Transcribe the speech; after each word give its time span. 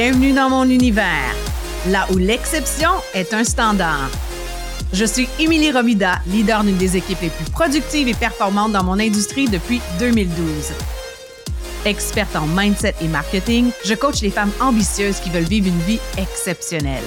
Bienvenue 0.00 0.32
dans 0.32 0.48
mon 0.48 0.62
univers, 0.62 1.34
là 1.88 2.06
où 2.12 2.18
l'exception 2.18 2.90
est 3.14 3.34
un 3.34 3.42
standard. 3.42 4.08
Je 4.92 5.04
suis 5.04 5.28
Émilie 5.40 5.72
Romida, 5.72 6.20
leader 6.28 6.62
d'une 6.62 6.76
des 6.76 6.96
équipes 6.96 7.20
les 7.20 7.30
plus 7.30 7.50
productives 7.50 8.06
et 8.06 8.14
performantes 8.14 8.70
dans 8.70 8.84
mon 8.84 9.00
industrie 9.00 9.48
depuis 9.48 9.80
2012. 9.98 10.70
Experte 11.84 12.36
en 12.36 12.46
mindset 12.46 12.94
et 13.00 13.08
marketing, 13.08 13.72
je 13.84 13.94
coach 13.94 14.22
les 14.22 14.30
femmes 14.30 14.52
ambitieuses 14.60 15.18
qui 15.18 15.30
veulent 15.30 15.42
vivre 15.42 15.66
une 15.66 15.80
vie 15.80 15.98
exceptionnelle. 16.16 17.02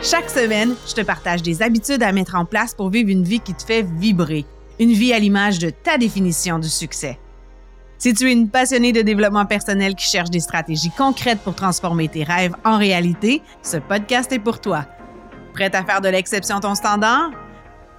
Chaque 0.00 0.30
semaine, 0.30 0.76
je 0.86 0.94
te 0.94 1.00
partage 1.00 1.42
des 1.42 1.62
habitudes 1.62 2.04
à 2.04 2.12
mettre 2.12 2.36
en 2.36 2.44
place 2.44 2.74
pour 2.74 2.90
vivre 2.90 3.10
une 3.10 3.24
vie 3.24 3.40
qui 3.40 3.54
te 3.54 3.64
fait 3.64 3.82
vibrer, 3.82 4.44
une 4.78 4.92
vie 4.92 5.12
à 5.12 5.18
l'image 5.18 5.58
de 5.58 5.70
ta 5.70 5.98
définition 5.98 6.60
du 6.60 6.68
succès. 6.68 7.18
Si 8.00 8.14
tu 8.14 8.28
es 8.28 8.32
une 8.32 8.48
passionnée 8.48 8.92
de 8.92 9.02
développement 9.02 9.44
personnel 9.44 9.96
qui 9.96 10.06
cherche 10.06 10.30
des 10.30 10.38
stratégies 10.38 10.92
concrètes 10.96 11.40
pour 11.40 11.56
transformer 11.56 12.06
tes 12.06 12.22
rêves 12.22 12.54
en 12.64 12.78
réalité, 12.78 13.42
ce 13.60 13.78
podcast 13.78 14.30
est 14.30 14.38
pour 14.38 14.60
toi. 14.60 14.86
Prête 15.52 15.74
à 15.74 15.82
faire 15.82 16.00
de 16.00 16.08
l'exception 16.08 16.60
ton 16.60 16.76
standard? 16.76 17.32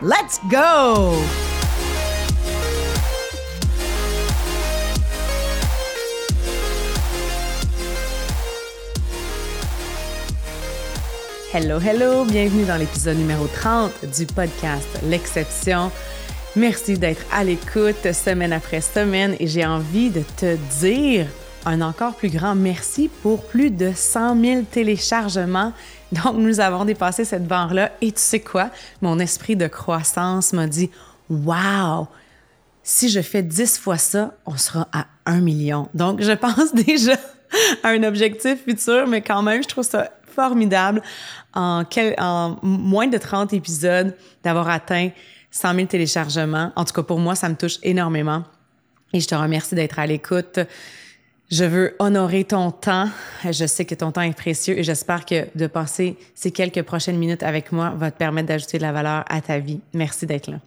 Let's 0.02 0.40
go! 0.50 1.18
Hello, 11.54 11.78
hello! 11.82 12.24
Bienvenue 12.24 12.64
dans 12.64 12.78
l'épisode 12.78 13.18
numéro 13.18 13.48
30 13.48 13.92
du 14.18 14.26
podcast 14.28 14.88
L'exception. 15.04 15.92
Merci 16.56 16.98
d'être 16.98 17.22
à 17.32 17.44
l'écoute 17.44 18.12
semaine 18.12 18.54
après 18.54 18.82
semaine 18.82 19.36
et 19.40 19.46
j'ai 19.46 19.66
envie 19.66 20.10
de 20.10 20.24
te 20.36 20.58
dire 20.80 21.28
un 21.64 21.80
encore 21.82 22.16
plus 22.16 22.30
grand 22.30 22.56
merci 22.56 23.08
pour 23.22 23.44
plus 23.44 23.70
de 23.70 23.92
100 23.94 24.42
000 24.42 24.62
téléchargements. 24.64 25.74
Donc, 26.12 26.38
nous 26.38 26.60
avons 26.60 26.86
dépassé 26.86 27.24
cette 27.24 27.48
barre-là 27.48 27.92
et 28.02 28.12
tu 28.12 28.20
sais 28.20 28.40
quoi? 28.40 28.72
Mon 29.04 29.20
esprit 29.20 29.56
de 29.56 29.68
croissance 29.68 30.52
m'a 30.54 30.66
dit 30.66 30.90
Wow! 31.30 32.08
Si 32.82 33.10
je 33.10 33.22
fais 33.22 33.44
10 33.44 33.78
fois 33.78 34.00
ça, 34.00 34.34
on 34.48 34.58
sera 34.58 34.88
à 34.92 35.06
1 35.28 35.42
million. 35.42 35.88
Donc, 35.94 36.22
je 36.24 36.32
pense 36.34 36.74
déjà 36.74 37.14
à 37.84 37.90
un 37.90 38.02
objectif 38.02 38.64
futur, 38.64 39.06
mais 39.06 39.22
quand 39.22 39.44
même, 39.44 39.62
je 39.62 39.68
trouve 39.68 39.86
ça 39.86 40.10
formidable 40.26 41.04
en, 41.54 41.84
en 42.18 42.58
moins 42.64 43.08
de 43.08 43.20
30 43.20 43.54
épisodes 43.54 44.16
d'avoir 44.44 44.68
atteint 44.70 45.10
100 45.52 45.76
000 45.76 45.88
téléchargements. 45.88 46.72
En 46.76 46.86
tout 46.86 46.94
cas, 46.94 47.04
pour 47.04 47.20
moi, 47.20 47.36
ça 47.36 47.50
me 47.50 47.56
touche 47.56 47.78
énormément. 47.84 48.44
Et 49.14 49.20
je 49.20 49.28
te 49.28 49.36
remercie 49.36 49.76
d'être 49.76 50.00
à 50.00 50.06
l'écoute. 50.06 50.60
Je 51.52 51.64
veux 51.64 51.96
honorer 51.98 52.44
ton 52.44 52.70
temps. 52.70 53.10
Je 53.44 53.66
sais 53.66 53.84
que 53.84 53.96
ton 53.96 54.12
temps 54.12 54.22
est 54.22 54.38
précieux 54.38 54.78
et 54.78 54.84
j'espère 54.84 55.26
que 55.26 55.48
de 55.56 55.66
passer 55.66 56.16
ces 56.36 56.52
quelques 56.52 56.84
prochaines 56.84 57.18
minutes 57.18 57.42
avec 57.42 57.72
moi 57.72 57.92
va 57.98 58.12
te 58.12 58.18
permettre 58.18 58.50
d'ajouter 58.50 58.78
de 58.78 58.84
la 58.84 58.92
valeur 58.92 59.26
à 59.28 59.42
ta 59.42 59.58
vie. 59.58 59.80
Merci 59.94 60.28
d'être 60.28 60.48
là. 60.48 60.60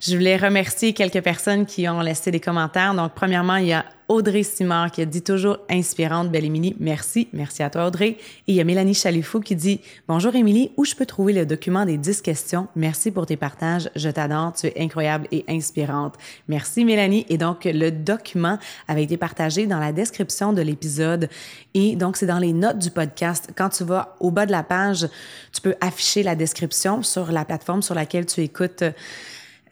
Je 0.00 0.16
voulais 0.16 0.36
remercier 0.36 0.94
quelques 0.94 1.22
personnes 1.22 1.64
qui 1.64 1.88
ont 1.88 2.00
laissé 2.00 2.32
des 2.32 2.40
commentaires. 2.40 2.92
Donc, 2.94 3.12
premièrement, 3.14 3.56
il 3.56 3.66
y 3.66 3.72
a 3.72 3.84
Audrey 4.08 4.44
Simard 4.44 4.90
qui 4.92 5.04
dit 5.06 5.22
toujours 5.22 5.58
inspirante, 5.68 6.30
belle 6.30 6.44
Émilie. 6.44 6.76
Merci. 6.78 7.28
Merci 7.32 7.62
à 7.62 7.70
toi, 7.70 7.86
Audrey. 7.86 8.10
Et 8.10 8.16
il 8.48 8.54
y 8.54 8.60
a 8.60 8.64
Mélanie 8.64 8.94
Chalifou 8.94 9.40
qui 9.40 9.56
dit 9.56 9.80
Bonjour, 10.06 10.34
Émilie. 10.34 10.70
Où 10.76 10.84
je 10.84 10.94
peux 10.94 11.06
trouver 11.06 11.32
le 11.32 11.44
document 11.44 11.84
des 11.84 11.98
10 11.98 12.22
questions? 12.22 12.68
Merci 12.76 13.10
pour 13.10 13.26
tes 13.26 13.36
partages. 13.36 13.90
Je 13.96 14.08
t'adore. 14.08 14.52
Tu 14.52 14.68
es 14.68 14.74
incroyable 14.80 15.26
et 15.32 15.44
inspirante. 15.48 16.14
Merci, 16.46 16.84
Mélanie. 16.84 17.26
Et 17.28 17.36
donc, 17.36 17.64
le 17.64 17.90
document 17.90 18.58
avait 18.86 19.02
été 19.02 19.16
partagé 19.16 19.66
dans 19.66 19.80
la 19.80 19.92
description 19.92 20.52
de 20.52 20.62
l'épisode. 20.62 21.28
Et 21.74 21.96
donc, 21.96 22.16
c'est 22.16 22.26
dans 22.26 22.38
les 22.38 22.52
notes 22.52 22.78
du 22.78 22.90
podcast. 22.90 23.50
Quand 23.56 23.70
tu 23.70 23.82
vas 23.84 24.14
au 24.20 24.30
bas 24.30 24.46
de 24.46 24.52
la 24.52 24.62
page, 24.62 25.08
tu 25.52 25.60
peux 25.60 25.74
afficher 25.80 26.22
la 26.22 26.36
description 26.36 27.02
sur 27.02 27.32
la 27.32 27.44
plateforme 27.44 27.82
sur 27.82 27.94
laquelle 27.94 28.26
tu 28.26 28.40
écoutes 28.40 28.84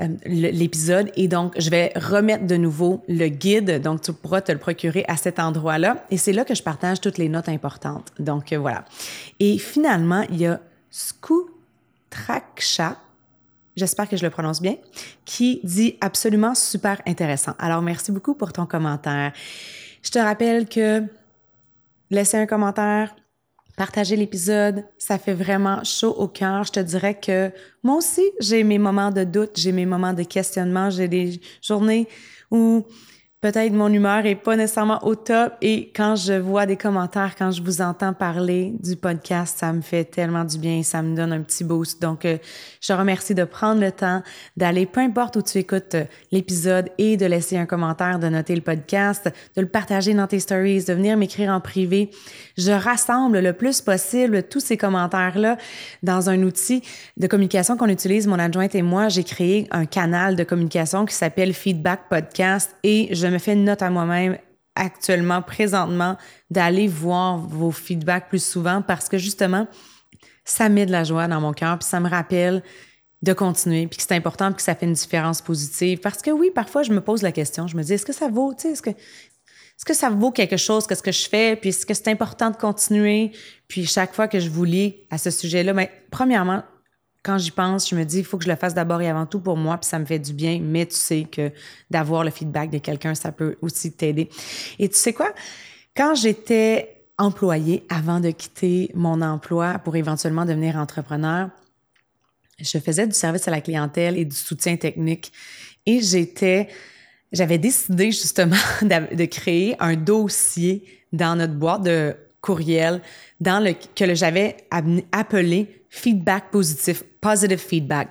euh, 0.01 0.09
l'épisode 0.27 1.11
et 1.17 1.29
donc 1.29 1.55
je 1.59 1.71
vais 1.71 1.93
remettre 1.95 2.47
de 2.47 2.57
nouveau 2.57 3.03
le 3.09 3.29
guide 3.29 3.81
donc 3.81 4.03
tu 4.03 4.13
pourras 4.13 4.41
te 4.41 4.53
le 4.53 4.59
procurer 4.59 5.05
à 5.09 5.17
cet 5.17 5.39
endroit-là 5.39 6.05
et 6.11 6.17
c'est 6.17 6.33
là 6.33 6.45
que 6.45 6.55
je 6.55 6.63
partage 6.63 7.01
toutes 7.01 7.19
les 7.19 7.29
notes 7.29 7.49
importantes. 7.49 8.13
Donc 8.19 8.53
euh, 8.53 8.59
voilà. 8.59 8.85
Et 9.41 9.59
finalement, 9.59 10.25
il 10.31 10.39
y 10.39 10.47
a 10.47 10.61
Skutraksha 10.91 12.99
j'espère 13.77 14.09
que 14.09 14.17
je 14.17 14.25
le 14.25 14.31
prononce 14.31 14.61
bien, 14.61 14.77
qui 15.25 15.61
dit 15.65 15.97
absolument 16.01 16.55
super 16.55 17.01
intéressant. 17.07 17.55
Alors, 17.59 17.83
merci 17.83 18.13
beaucoup 18.13 18.35
pour 18.35 18.53
ton 18.53 18.67
commentaire. 18.67 19.33
Je 20.03 20.11
te 20.11 20.19
rappelle 20.19 20.69
que 20.69 21.03
laisser 22.11 22.37
un 22.37 22.47
commentaire, 22.47 23.15
partager 23.77 24.17
l'épisode, 24.17 24.85
ça 24.99 25.19
fait 25.19 25.35
vraiment 25.35 25.83
chaud 25.85 26.15
au 26.17 26.29
cœur. 26.29 26.65
Je 26.65 26.73
te 26.73 26.81
dirais 26.81 27.19
que 27.19 27.51
moi 27.83 27.97
aussi, 27.97 28.23
j'ai 28.41 28.63
mes 28.65 28.79
moments 28.79 29.11
de 29.11 29.25
doute, 29.25 29.53
j'ai 29.57 29.73
mes 29.73 29.87
moments 29.87 30.13
de 30.13 30.23
questionnement, 30.23 30.91
j'ai 30.91 31.09
des 31.09 31.41
journées 31.63 32.09
où 32.51 32.85
peut-être 33.45 33.75
mon 33.75 33.93
humeur 33.93 34.25
est 34.25 34.37
pas 34.37 34.57
nécessairement 34.57 35.05
au 35.05 35.17
top 35.17 35.53
et 35.61 35.93
quand 35.95 36.17
je 36.17 36.33
vois 36.33 36.65
des 36.65 36.79
commentaires, 36.79 37.35
quand 37.37 37.51
je 37.51 37.61
vous 37.61 37.83
entends 37.83 38.15
parler 38.15 38.73
du 38.83 38.97
podcast, 38.97 39.59
ça 39.59 39.71
me 39.75 39.83
fait 39.83 40.05
tellement 40.05 40.45
du 40.45 40.57
bien, 40.57 40.83
ça 40.83 41.03
me 41.03 41.15
donne 41.15 41.31
un 41.31 41.43
petit 41.43 41.63
boost. 41.63 42.01
Donc, 42.01 42.25
euh, 42.25 42.39
je 42.81 42.89
te 42.89 42.93
remercie 42.95 43.35
de 43.35 43.45
prendre 43.45 43.83
le 43.83 43.93
temps 43.93 44.23
d'aller, 44.57 44.87
peu 44.87 45.01
importe 45.01 45.37
où 45.37 45.43
tu 45.43 45.59
écoutes 45.59 45.95
euh, 45.95 46.05
l'épisode 46.33 46.89
et 46.97 47.19
de 47.19 47.27
laisser 47.27 47.59
un 47.59 47.67
commentaire, 47.67 48.19
de 48.19 48.29
noter 48.31 48.55
le 48.55 48.63
podcast, 48.63 49.31
de 49.55 49.61
le 49.61 49.69
partager 49.69 50.15
dans 50.15 50.27
tes 50.27 50.41
stories, 50.41 50.85
de 50.85 50.95
venir 50.95 51.19
m'écrire 51.19 51.51
en 51.51 51.61
privé. 51.61 52.13
Je 52.57 52.73
rassemble 52.73 53.41
le 53.41 53.53
plus 53.53 53.83
possible 53.83 54.45
tous 54.45 54.61
ces 54.61 54.79
commentaires-là 54.79 55.59
dans 56.03 56.31
un 56.31 56.43
outil 56.45 56.83
de 57.19 57.27
communication 57.27 57.77
qu'on 57.77 57.91
utilise, 57.91 58.27
mon 58.27 58.39
adjointe 58.39 58.75
et 58.75 58.81
moi. 58.81 59.11
J'ai 59.11 59.25
créé 59.25 59.69
un 59.71 59.85
canal 59.85 60.35
de 60.35 60.45
communication 60.45 61.05
qui 61.05 61.15
s'appelle 61.15 61.53
Feedback 61.53 62.09
Podcast 62.09 62.75
et 62.83 63.15
je 63.15 63.34
me 63.35 63.39
fais 63.39 63.53
une 63.53 63.65
note 63.65 63.83
à 63.83 63.91
moi-même 63.91 64.39
actuellement, 64.75 65.43
présentement, 65.43 66.17
d'aller 66.51 66.89
voir 66.89 67.39
vos 67.39 67.71
feedbacks 67.71 68.29
plus 68.29 68.45
souvent 68.45 68.83
parce 68.83 69.09
que 69.09 69.19
justement, 69.19 69.69
ça 70.45 70.69
met 70.69 70.87
de 70.87 70.93
la 70.93 71.05
joie 71.05 71.29
dans 71.29 71.41
mon 71.41 71.53
cœur, 71.53 71.79
puis 71.79 71.89
ça 71.89 72.01
me 72.01 72.09
rappelle 72.09 72.63
de 73.23 73.33
continuer, 73.33 73.87
puis 73.87 73.97
que 73.97 74.03
c'est 74.03 74.15
important, 74.15 74.49
puis 74.49 74.57
que 74.57 74.63
ça 74.63 74.75
fait 74.75 74.85
une 74.85 74.93
différence 74.93 75.41
positive. 75.41 75.99
Parce 76.01 76.21
que 76.21 76.31
oui, 76.31 76.51
parfois, 76.55 76.83
je 76.83 76.93
me 76.93 77.01
pose 77.01 77.23
la 77.23 77.33
question, 77.33 77.67
je 77.67 77.77
me 77.77 77.83
dis, 77.83 77.95
est-ce 77.95 78.05
que 78.05 78.13
ça 78.13 78.29
vaut, 78.29 78.53
tu 78.53 78.63
sais, 78.63 78.73
est-ce 78.73 78.83
que, 78.83 78.91
est-ce 78.91 79.85
que 79.85 79.95
ça 79.95 80.11
vaut 80.11 80.31
quelque 80.31 80.59
chose, 80.59 80.87
qu'est-ce 80.87 81.03
que 81.03 81.13
je 81.13 81.29
fais, 81.29 81.57
puis 81.57 81.71
est-ce 81.71 81.87
que 81.87 81.95
c'est 81.95 82.09
important 82.09 82.51
de 82.51 82.57
continuer? 82.57 83.33
Puis 83.67 83.87
chaque 83.87 84.15
fois 84.15 84.29
que 84.29 84.41
je 84.41 84.51
vous 84.51 84.65
lis 84.65 84.97
à 85.11 85.17
ce 85.17 85.31
sujet-là, 85.31 85.73
mais 85.73 85.87
ben, 85.87 85.93
premièrement, 86.11 86.63
quand 87.25 87.39
j'y 87.39 87.51
pense, 87.51 87.89
je 87.89 87.97
me 87.97 88.05
dis, 88.05 88.19
il 88.19 88.25
faut 88.25 88.37
que 88.37 88.45
je 88.45 88.51
le 88.51 88.57
fasse 88.57 88.75
d'abord 88.75 89.01
et 89.01 89.09
avant 89.09 89.25
tout 89.25 89.41
pour 89.41 89.57
moi, 89.57 89.79
puis 89.79 89.89
ça 89.89 89.99
me 89.99 90.05
fait 90.05 90.19
du 90.19 90.35
bien, 90.35 90.61
mais 90.63 90.85
tu 90.85 90.95
sais 90.95 91.25
que 91.25 91.51
d'avoir 91.91 92.23
le 92.23 92.31
feedback 92.31 92.71
de 92.71 92.79
quelqu'un, 92.79 93.15
ça 93.15 93.33
peut 93.33 93.57
aussi 93.63 93.93
t'aider. 93.93 94.29
Et 94.79 94.89
tu 94.91 94.97
sais 94.97 95.15
quoi? 95.15 95.33
Quand 95.97 96.15
j'étais 96.15 97.01
employée, 97.17 97.87
avant 97.89 98.21
de 98.21 98.31
quitter 98.31 98.91
mon 98.95 99.23
emploi 99.23 99.79
pour 99.79 99.97
éventuellement 99.97 100.45
devenir 100.45 100.77
entrepreneur, 100.77 101.49
je 102.61 102.79
faisais 102.79 103.07
du 103.07 103.15
service 103.15 103.49
à 103.49 103.51
la 103.51 103.63
clientèle 103.63 104.19
et 104.19 104.27
du 104.27 104.37
soutien 104.37 104.77
technique. 104.77 105.33
Et 105.87 106.01
j'étais, 106.03 106.69
j'avais 107.33 107.59
décidé 107.59 108.11
justement 108.11 108.57
de 108.83 109.25
créer 109.25 109.77
un 109.81 109.97
dossier 109.97 110.85
dans 111.13 111.37
notre 111.37 111.55
boîte 111.55 111.85
de 111.85 112.15
courriel 112.43 113.01
dans 113.41 113.65
le, 113.65 113.73
que 113.73 114.15
j'avais 114.15 114.57
appelé 115.11 115.84
feedback 115.95 116.51
positif, 116.51 117.05
positive 117.21 117.59
feedback. 117.59 118.09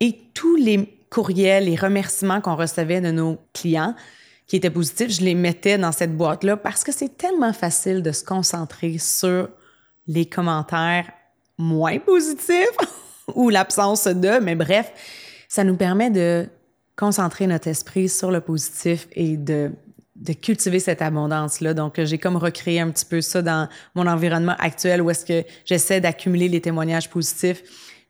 Et 0.00 0.18
tous 0.34 0.56
les 0.56 0.98
courriels, 1.08 1.64
les 1.64 1.76
remerciements 1.76 2.42
qu'on 2.42 2.56
recevait 2.56 3.00
de 3.00 3.10
nos 3.10 3.38
clients 3.54 3.94
qui 4.46 4.56
étaient 4.56 4.70
positifs, 4.70 5.10
je 5.12 5.22
les 5.22 5.34
mettais 5.34 5.78
dans 5.78 5.92
cette 5.92 6.14
boîte-là 6.14 6.58
parce 6.58 6.84
que 6.84 6.92
c'est 6.92 7.16
tellement 7.16 7.54
facile 7.54 8.02
de 8.02 8.12
se 8.12 8.22
concentrer 8.22 8.98
sur 8.98 9.48
les 10.06 10.26
commentaires 10.26 11.10
moins 11.56 11.98
positifs 11.98 12.76
ou 13.34 13.48
l'absence 13.48 14.06
de, 14.06 14.38
mais 14.40 14.54
bref, 14.54 14.92
ça 15.48 15.64
nous 15.64 15.76
permet 15.76 16.10
de 16.10 16.46
concentrer 16.96 17.46
notre 17.46 17.68
esprit 17.68 18.10
sur 18.10 18.30
le 18.30 18.42
positif 18.42 19.08
et 19.12 19.38
de 19.38 19.70
de 20.16 20.32
cultiver 20.34 20.78
cette 20.78 21.02
abondance-là. 21.02 21.74
Donc, 21.74 22.00
j'ai 22.02 22.18
comme 22.18 22.36
recréé 22.36 22.80
un 22.80 22.90
petit 22.90 23.04
peu 23.04 23.20
ça 23.20 23.40
dans 23.42 23.68
mon 23.94 24.06
environnement 24.06 24.54
actuel 24.58 25.00
où 25.00 25.10
est-ce 25.10 25.24
que 25.24 25.44
j'essaie 25.64 26.00
d'accumuler 26.00 26.48
les 26.48 26.60
témoignages 26.60 27.08
positifs. 27.08 27.62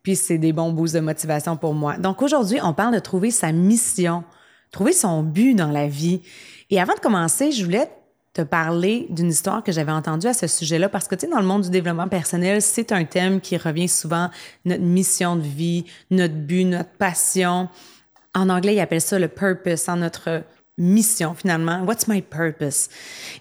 Puis, 0.03 0.17
c'est 0.17 0.39
des 0.39 0.53
bons 0.53 0.73
boosts 0.73 0.95
de 0.95 1.01
motivation 1.01 1.57
pour 1.57 1.75
moi. 1.75 1.97
Donc, 1.97 2.23
aujourd'hui, 2.23 2.59
on 2.63 2.73
parle 2.73 2.95
de 2.95 2.99
trouver 2.99 3.31
sa 3.31 3.53
mission, 3.53 4.25
trouver 4.73 4.93
son 4.93 5.23
but 5.23 5.55
dans 5.55 5.71
la 5.71 5.87
vie. 5.87 6.23
Et 6.71 6.81
avant 6.81 6.95
de 6.95 7.01
commencer, 7.01 7.53
je 7.53 7.65
voulais 7.65 7.89
te 8.33 8.43
parler 8.43 9.07
d'une 9.11 9.29
histoire 9.29 9.63
que 9.63 9.73
j'avais 9.73 9.93
entendue 9.93 10.27
à 10.27 10.35
ce 10.35 10.47
sujet-là 10.47 10.89
parce 10.89 11.07
que, 11.07 11.15
tu 11.15 11.27
sais, 11.27 11.33
dans 11.33 11.41
le 11.41 11.47
monde 11.47 11.63
du 11.63 11.71
développement 11.71 12.09
personnel, 12.09 12.63
c'est 12.63 12.91
un 12.91 13.05
thème 13.05 13.41
qui 13.41 13.57
revient 13.57 13.89
souvent, 13.89 14.31
notre 14.65 14.83
mission 14.83 15.37
de 15.37 15.43
vie, 15.43 15.85
notre 16.11 16.35
but, 16.35 16.65
notre 16.65 16.91
passion. 16.91 17.69
En 18.35 18.49
anglais, 18.49 18.75
ils 18.75 18.81
appellent 18.81 19.03
ça 19.03 19.19
le 19.19 19.29
purpose, 19.29 19.89
en 19.89 19.97
notre 19.97 20.43
mission 20.83 21.35
finalement? 21.35 21.85
What's 21.85 22.09
my 22.09 22.21
purpose? 22.23 22.89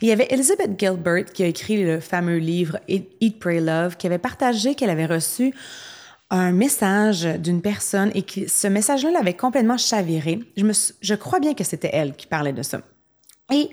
il 0.01 0.07
y 0.07 0.11
avait 0.11 0.27
Elizabeth 0.29 0.79
Gilbert 0.79 1.25
qui 1.25 1.43
a 1.43 1.47
écrit 1.47 1.83
le 1.83 1.99
fameux 1.99 2.37
livre 2.37 2.79
Eat, 2.87 3.39
Pray, 3.39 3.59
Love, 3.59 3.97
qui 3.97 4.07
avait 4.07 4.17
partagé 4.17 4.75
qu'elle 4.75 4.89
avait 4.89 5.05
reçu 5.05 5.53
un 6.29 6.51
message 6.51 7.23
d'une 7.23 7.61
personne 7.61 8.11
et 8.15 8.21
que 8.21 8.47
ce 8.47 8.67
message-là 8.67 9.11
l'avait 9.11 9.35
complètement 9.35 9.77
chaviré. 9.77 10.39
Je, 10.55 10.63
me, 10.63 10.71
je 11.01 11.15
crois 11.15 11.39
bien 11.39 11.53
que 11.53 11.65
c'était 11.65 11.89
elle 11.91 12.15
qui 12.15 12.25
parlait 12.25 12.53
de 12.53 12.63
ça. 12.63 12.81
Et 13.51 13.69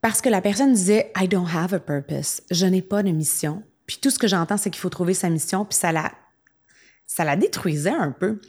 parce 0.00 0.22
que 0.22 0.30
la 0.30 0.40
personne 0.40 0.72
disait 0.72 1.12
I 1.20 1.28
don't 1.28 1.46
have 1.54 1.74
a 1.74 1.78
purpose, 1.78 2.42
je 2.50 2.66
n'ai 2.66 2.82
pas 2.82 3.02
de 3.02 3.10
mission. 3.10 3.62
Puis 3.86 3.98
tout 4.00 4.10
ce 4.10 4.18
que 4.18 4.28
j'entends, 4.28 4.56
c'est 4.56 4.70
qu'il 4.70 4.80
faut 4.80 4.88
trouver 4.88 5.14
sa 5.14 5.28
mission, 5.28 5.64
puis 5.64 5.76
ça 5.76 5.92
la, 5.92 6.10
ça 7.06 7.24
la 7.24 7.36
détruisait 7.36 7.90
un 7.90 8.10
peu. 8.10 8.40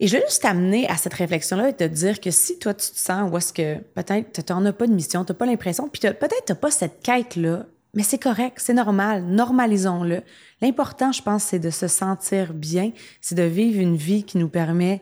Et 0.00 0.06
je 0.06 0.16
vais 0.16 0.22
juste 0.22 0.42
t'amener 0.42 0.88
à 0.88 0.96
cette 0.96 1.14
réflexion-là 1.14 1.70
et 1.70 1.72
te 1.74 1.84
dire 1.84 2.20
que 2.20 2.30
si 2.30 2.58
toi, 2.58 2.72
tu 2.72 2.90
te 2.90 2.98
sens 2.98 3.30
où 3.30 3.36
est-ce 3.36 3.52
que 3.52 3.78
peut-être 3.94 4.44
tu 4.44 4.52
n'en 4.52 4.64
as 4.64 4.72
pas 4.72 4.86
de 4.86 4.92
mission, 4.92 5.24
tu 5.24 5.32
n'as 5.32 5.36
pas 5.36 5.46
l'impression, 5.46 5.88
puis 5.88 6.00
peut-être 6.00 6.44
tu 6.46 6.52
n'as 6.52 6.56
pas 6.56 6.70
cette 6.70 7.02
quête-là, 7.02 7.66
mais 7.94 8.04
c'est 8.04 8.18
correct, 8.18 8.58
c'est 8.60 8.74
normal, 8.74 9.24
normalisons-le. 9.24 10.22
L'important, 10.60 11.10
je 11.10 11.20
pense, 11.20 11.42
c'est 11.44 11.58
de 11.58 11.70
se 11.70 11.88
sentir 11.88 12.54
bien, 12.54 12.92
c'est 13.20 13.34
de 13.34 13.42
vivre 13.42 13.80
une 13.80 13.96
vie 13.96 14.22
qui 14.22 14.38
nous 14.38 14.48
permet 14.48 15.00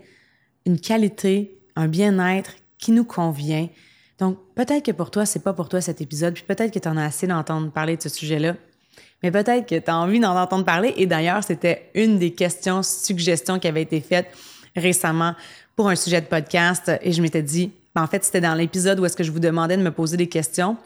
une 0.65 0.81
qualité, 0.81 1.59
un 1.77 1.89
bien-être 1.89 2.53
qui 2.79 2.93
nous 2.93 3.05
convient. 3.05 3.69
Donc, 4.19 4.39
peut-être 4.55 4.87
que 4.87 4.93
pour 4.93 5.11
toi, 5.11 5.27
c'est 5.27 5.43
pas 5.43 5.53
pour 5.53 5.69
toi 5.69 5.83
cet 5.83 6.01
épisode, 6.01 6.33
puis 6.33 6.45
peut-être 6.45 6.73
que 6.73 6.79
tu 6.79 6.89
en 6.89 6.97
as 6.97 7.05
assez 7.05 7.27
d'entendre 7.27 7.71
parler 7.71 7.99
de 7.99 8.03
ce 8.03 8.09
sujet-là, 8.09 8.57
mais 9.23 9.31
peut-être 9.31 9.67
que 9.67 9.79
tu 9.79 9.91
as 9.91 9.97
envie 9.97 10.21
d'en 10.21 10.35
entendre 10.41 10.65
parler. 10.65 10.95
Et 10.97 11.05
d'ailleurs, 11.05 11.45
c'était 11.45 11.91
une 11.95 12.19
des 12.19 12.33
questions, 12.33 12.83
suggestions 12.83 13.59
qui 13.59 13.69
avait 13.69 13.83
été 13.83 14.01
faite 14.01 14.29
récemment 14.77 15.35
pour 15.75 15.89
un 15.89 15.97
sujet 15.97 16.21
de 16.21 16.27
podcast. 16.27 16.91
Et 17.03 17.13
je 17.13 17.23
m'étais 17.23 17.43
dit, 17.43 17.73
ben, 17.95 18.03
en 18.03 18.07
fait, 18.07 18.25
c'était 18.25 18.41
dans 18.41 18.55
l'épisode 18.55 19.01
où 19.01 19.07
est-ce 19.07 19.17
que 19.17 19.25
je 19.25 19.31
vous 19.31 19.41
demandais 19.41 19.77
de 19.77 19.83
me 19.83 19.91
poser 19.91 20.17
des 20.17 20.29
questions. 20.29 20.77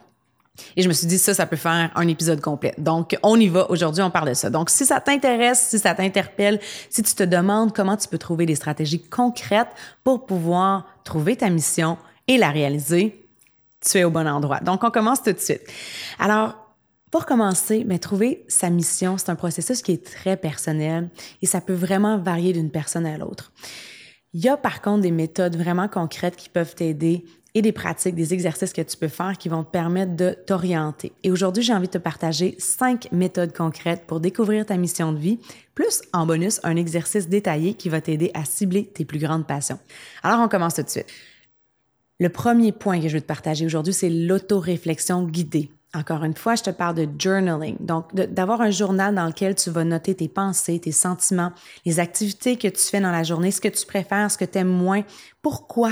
Et 0.77 0.83
je 0.83 0.89
me 0.89 0.93
suis 0.93 1.07
dit, 1.07 1.19
ça, 1.19 1.35
ça 1.35 1.47
peut 1.47 1.57
faire 1.57 1.91
un 1.95 2.09
épisode 2.09 2.41
complet. 2.41 2.75
Donc, 2.79 3.17
on 3.23 3.39
y 3.39 3.49
va. 3.49 3.71
Aujourd'hui, 3.71 4.03
on 4.03 4.11
parle 4.11 4.29
de 4.29 4.35
ça. 4.35 4.51
Donc, 4.51 4.71
si 4.71 4.85
ça 4.85 5.01
t'intéresse, 5.01 5.69
si 5.71 5.79
ça 5.79 5.95
t'interpelle, 5.95 6.61
si 6.91 7.03
tu 7.03 7.15
te 7.15 7.23
demandes 7.23 7.73
comment 7.73 7.97
tu 7.97 8.09
peux 8.09 8.19
trouver 8.19 8.47
des 8.47 8.55
stratégies 8.55 9.03
concrètes 9.03 9.71
pour 10.05 10.27
pouvoir 10.27 10.87
trouver 11.05 11.37
ta 11.37 11.49
mission 11.51 11.99
et 12.29 12.37
la 12.37 12.51
réaliser, 12.51 13.25
tu 13.81 13.99
es 13.99 14.05
au 14.05 14.11
bon 14.11 14.29
endroit. 14.29 14.61
Donc, 14.61 14.85
on 14.85 14.91
commence 14.91 15.23
tout 15.23 15.33
de 15.33 15.39
suite. 15.39 15.63
Alors, 16.19 16.55
pour 17.11 17.27
commencer, 17.27 17.85
mais 17.87 17.99
trouver 17.99 18.45
sa 18.49 18.71
mission, 18.71 19.19
c'est 19.19 19.31
un 19.31 19.37
processus 19.37 19.83
qui 19.83 19.93
est 19.93 20.05
très 20.05 20.37
personnel 20.37 21.11
et 21.43 21.47
ça 21.47 21.61
peut 21.61 21.75
vraiment 21.75 22.19
varier 22.19 22.53
d'une 22.53 22.71
personne 22.71 23.07
à 23.07 23.19
l'autre. 23.19 23.53
Il 24.33 24.41
y 24.45 24.49
a 24.49 24.57
par 24.57 24.81
contre 24.81 25.03
des 25.03 25.11
méthodes 25.11 25.57
vraiment 25.57 25.89
concrètes 25.89 26.37
qui 26.37 26.49
peuvent 26.49 26.75
t'aider 26.75 27.25
et 27.55 27.63
des 27.63 27.73
pratiques, 27.73 28.15
des 28.15 28.33
exercices 28.33 28.73
que 28.73 28.81
tu 28.81 28.97
peux 28.97 29.09
faire 29.09 29.37
qui 29.37 29.49
vont 29.49 29.65
te 29.65 29.71
permettre 29.71 30.15
de 30.15 30.37
t'orienter. 30.47 31.13
Et 31.25 31.33
aujourd'hui, 31.33 31.65
j'ai 31.65 31.75
envie 31.75 31.89
de 31.89 31.93
te 31.93 31.99
partager 31.99 32.55
cinq 32.59 33.11
méthodes 33.11 33.53
concrètes 33.53 34.05
pour 34.07 34.21
découvrir 34.21 34.65
ta 34.67 34.77
mission 34.77 35.13
de 35.13 35.19
vie, 35.19 35.41
plus 35.75 36.03
en 36.13 36.27
bonus 36.27 36.61
un 36.63 36.77
exercice 36.77 37.29
détaillé 37.29 37.75
qui 37.75 37.89
va 37.89 38.01
t'aider 38.01 38.31
à 38.35 38.45
cibler 38.45 38.87
tes 38.87 39.05
plus 39.05 39.19
grandes 39.19 39.49
passions. 39.49 39.81
Alors, 40.23 40.39
on 40.41 40.49
commence 40.49 40.75
tout 40.75 40.83
de 40.83 40.89
suite. 40.89 41.09
Le 42.21 42.29
premier 42.29 42.71
point 42.71 43.01
que 43.01 43.09
je 43.09 43.15
veux 43.15 43.21
te 43.21 43.27
partager 43.27 43.67
aujourd'hui, 43.67 43.95
c'est 43.95 44.11
l'autoréflexion 44.11 45.25
guidée. 45.25 45.73
Encore 45.93 46.23
une 46.23 46.37
fois, 46.37 46.55
je 46.55 46.63
te 46.63 46.71
parle 46.71 46.95
de 46.95 47.09
journaling, 47.19 47.77
donc 47.81 48.15
d'avoir 48.15 48.61
un 48.61 48.71
journal 48.71 49.13
dans 49.13 49.27
lequel 49.27 49.57
tu 49.57 49.71
vas 49.71 49.83
noter 49.83 50.15
tes 50.15 50.29
pensées, 50.29 50.79
tes 50.79 50.93
sentiments, 50.93 51.51
les 51.85 51.99
activités 51.99 52.57
que 52.57 52.69
tu 52.69 52.81
fais 52.81 53.01
dans 53.01 53.11
la 53.11 53.25
journée, 53.25 53.51
ce 53.51 53.61
que 53.61 53.67
tu 53.67 53.85
préfères, 53.85 54.31
ce 54.31 54.39
que 54.39 54.45
tu 54.45 54.59
aimes 54.59 54.69
moins, 54.69 55.03
pourquoi. 55.43 55.91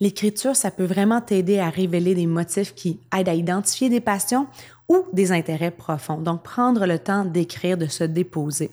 L'écriture, 0.00 0.54
ça 0.54 0.70
peut 0.70 0.84
vraiment 0.84 1.22
t'aider 1.22 1.60
à 1.60 1.70
révéler 1.70 2.14
des 2.14 2.26
motifs 2.26 2.74
qui 2.74 3.00
aident 3.16 3.30
à 3.30 3.34
identifier 3.34 3.88
des 3.88 4.00
passions 4.00 4.48
ou 4.86 5.04
des 5.14 5.32
intérêts 5.32 5.70
profonds? 5.70 6.18
Donc, 6.18 6.42
prendre 6.42 6.84
le 6.84 6.98
temps 6.98 7.24
d'écrire, 7.24 7.78
de 7.78 7.86
se 7.86 8.04
déposer. 8.04 8.70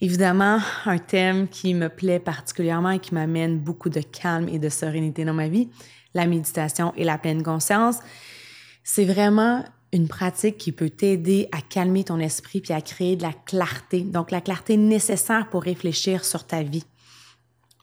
Évidemment, 0.00 0.58
un 0.86 0.98
thème 0.98 1.48
qui 1.48 1.74
me 1.74 1.88
plaît 1.88 2.20
particulièrement 2.20 2.92
et 2.92 2.98
qui 2.98 3.12
m'amène 3.12 3.58
beaucoup 3.58 3.90
de 3.90 4.00
calme 4.00 4.48
et 4.48 4.58
de 4.58 4.70
sérénité 4.70 5.26
dans 5.26 5.34
ma 5.34 5.48
vie, 5.48 5.68
la 6.14 6.26
méditation 6.26 6.94
et 6.96 7.04
la 7.04 7.18
pleine 7.18 7.42
conscience. 7.42 7.96
C'est 8.84 9.04
vraiment 9.04 9.64
une 9.92 10.08
pratique 10.08 10.58
qui 10.58 10.72
peut 10.72 10.90
t'aider 10.90 11.48
à 11.52 11.60
calmer 11.60 12.04
ton 12.04 12.18
esprit 12.18 12.60
puis 12.60 12.72
à 12.72 12.80
créer 12.80 13.16
de 13.16 13.22
la 13.22 13.32
clarté. 13.32 14.02
Donc, 14.02 14.30
la 14.30 14.40
clarté 14.40 14.76
nécessaire 14.76 15.48
pour 15.50 15.62
réfléchir 15.62 16.24
sur 16.24 16.46
ta 16.46 16.62
vie. 16.62 16.84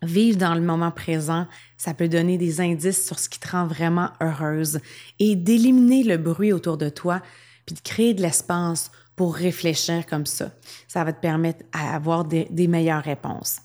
Vivre 0.02 0.38
dans 0.38 0.54
le 0.54 0.62
moment 0.62 0.92
présent, 0.92 1.48
ça 1.78 1.94
peut 1.94 2.08
donner 2.08 2.38
des 2.38 2.62
indices 2.62 3.06
sur 3.06 3.18
ce 3.18 3.30
qui 3.30 3.40
te 3.40 3.50
rend 3.50 3.66
vraiment 3.66 4.12
heureuse 4.22 4.80
et 5.20 5.36
d'éliminer 5.36 6.04
le 6.04 6.18
bruit 6.18 6.54
autour 6.54 6.78
de 6.78 6.90
toi 6.90 7.22
puis 7.66 7.76
de 7.76 7.82
créer 7.82 8.14
de 8.14 8.22
l'espace 8.22 8.92
pour 9.16 9.34
réfléchir 9.34 10.06
comme 10.06 10.26
ça. 10.26 10.52
Ça 10.88 11.04
va 11.04 11.14
te 11.14 11.22
permettre 11.22 11.64
d'avoir 11.74 12.26
des, 12.26 12.48
des 12.52 12.68
meilleures 12.68 13.04
réponses. 13.04 13.58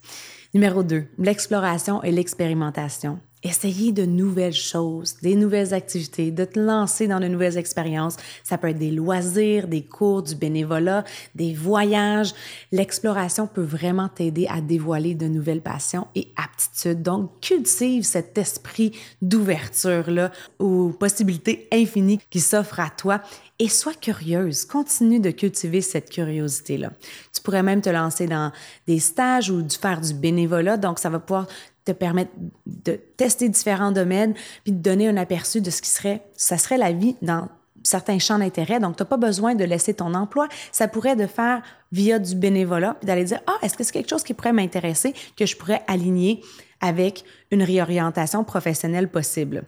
Numéro 0.53 0.81
2, 0.81 1.05
l'exploration 1.19 2.01
et 2.01 2.11
l'expérimentation 2.11 3.19
essayer 3.43 3.91
de 3.91 4.05
nouvelles 4.05 4.53
choses, 4.53 5.15
des 5.21 5.35
nouvelles 5.35 5.73
activités, 5.73 6.31
de 6.31 6.45
te 6.45 6.59
lancer 6.59 7.07
dans 7.07 7.19
de 7.19 7.27
nouvelles 7.27 7.57
expériences. 7.57 8.17
Ça 8.43 8.57
peut 8.57 8.69
être 8.69 8.77
des 8.77 8.91
loisirs, 8.91 9.67
des 9.67 9.83
cours, 9.83 10.23
du 10.23 10.35
bénévolat, 10.35 11.03
des 11.33 11.53
voyages. 11.53 12.33
L'exploration 12.71 13.47
peut 13.47 13.63
vraiment 13.63 14.09
t'aider 14.09 14.47
à 14.47 14.61
dévoiler 14.61 15.15
de 15.15 15.27
nouvelles 15.27 15.61
passions 15.61 16.07
et 16.15 16.27
aptitudes. 16.35 17.01
Donc, 17.01 17.31
cultive 17.41 18.03
cet 18.03 18.37
esprit 18.37 18.91
d'ouverture-là 19.21 20.31
aux 20.59 20.89
possibilités 20.89 21.67
infinies 21.71 22.19
qui 22.29 22.39
s'offrent 22.39 22.79
à 22.79 22.89
toi 22.89 23.21
et 23.57 23.69
sois 23.69 23.93
curieuse. 23.93 24.65
Continue 24.65 25.19
de 25.19 25.29
cultiver 25.29 25.81
cette 25.81 26.09
curiosité-là. 26.09 26.91
Tu 27.33 27.41
pourrais 27.41 27.61
même 27.61 27.81
te 27.81 27.89
lancer 27.89 28.25
dans 28.25 28.51
des 28.87 28.99
stages 28.99 29.51
ou 29.51 29.63
faire 29.69 30.01
du 30.01 30.13
bénévolat. 30.13 30.77
Donc, 30.77 30.97
ça 30.97 31.09
va 31.09 31.19
pouvoir 31.19 31.47
te 31.85 31.91
permettre 31.91 32.31
de 32.65 32.99
tester 33.17 33.49
différents 33.49 33.91
domaines, 33.91 34.33
puis 34.63 34.71
de 34.71 34.81
donner 34.81 35.07
un 35.07 35.17
aperçu 35.17 35.61
de 35.61 35.69
ce 35.69 35.81
qui 35.81 35.89
serait, 35.89 36.21
ça 36.35 36.57
serait 36.57 36.77
la 36.77 36.91
vie 36.91 37.15
dans 37.21 37.47
certains 37.83 38.19
champs 38.19 38.37
d'intérêt. 38.37 38.79
Donc, 38.79 38.97
tu 38.97 39.03
n'as 39.03 39.07
pas 39.07 39.17
besoin 39.17 39.55
de 39.55 39.63
laisser 39.63 39.93
ton 39.93 40.13
emploi. 40.13 40.47
Ça 40.71 40.87
pourrait 40.87 41.15
de 41.15 41.25
faire 41.25 41.61
via 41.91 42.19
du 42.19 42.35
bénévolat, 42.35 42.95
puis 42.99 43.07
d'aller 43.07 43.23
dire, 43.23 43.39
ah, 43.47 43.57
est-ce 43.63 43.75
que 43.75 43.83
c'est 43.83 43.91
quelque 43.91 44.09
chose 44.09 44.23
qui 44.23 44.33
pourrait 44.33 44.53
m'intéresser, 44.53 45.13
que 45.35 45.45
je 45.45 45.57
pourrais 45.57 45.81
aligner 45.87 46.43
avec 46.81 47.23
une 47.51 47.63
réorientation 47.63 48.43
professionnelle 48.43 49.07
possible. 49.07 49.63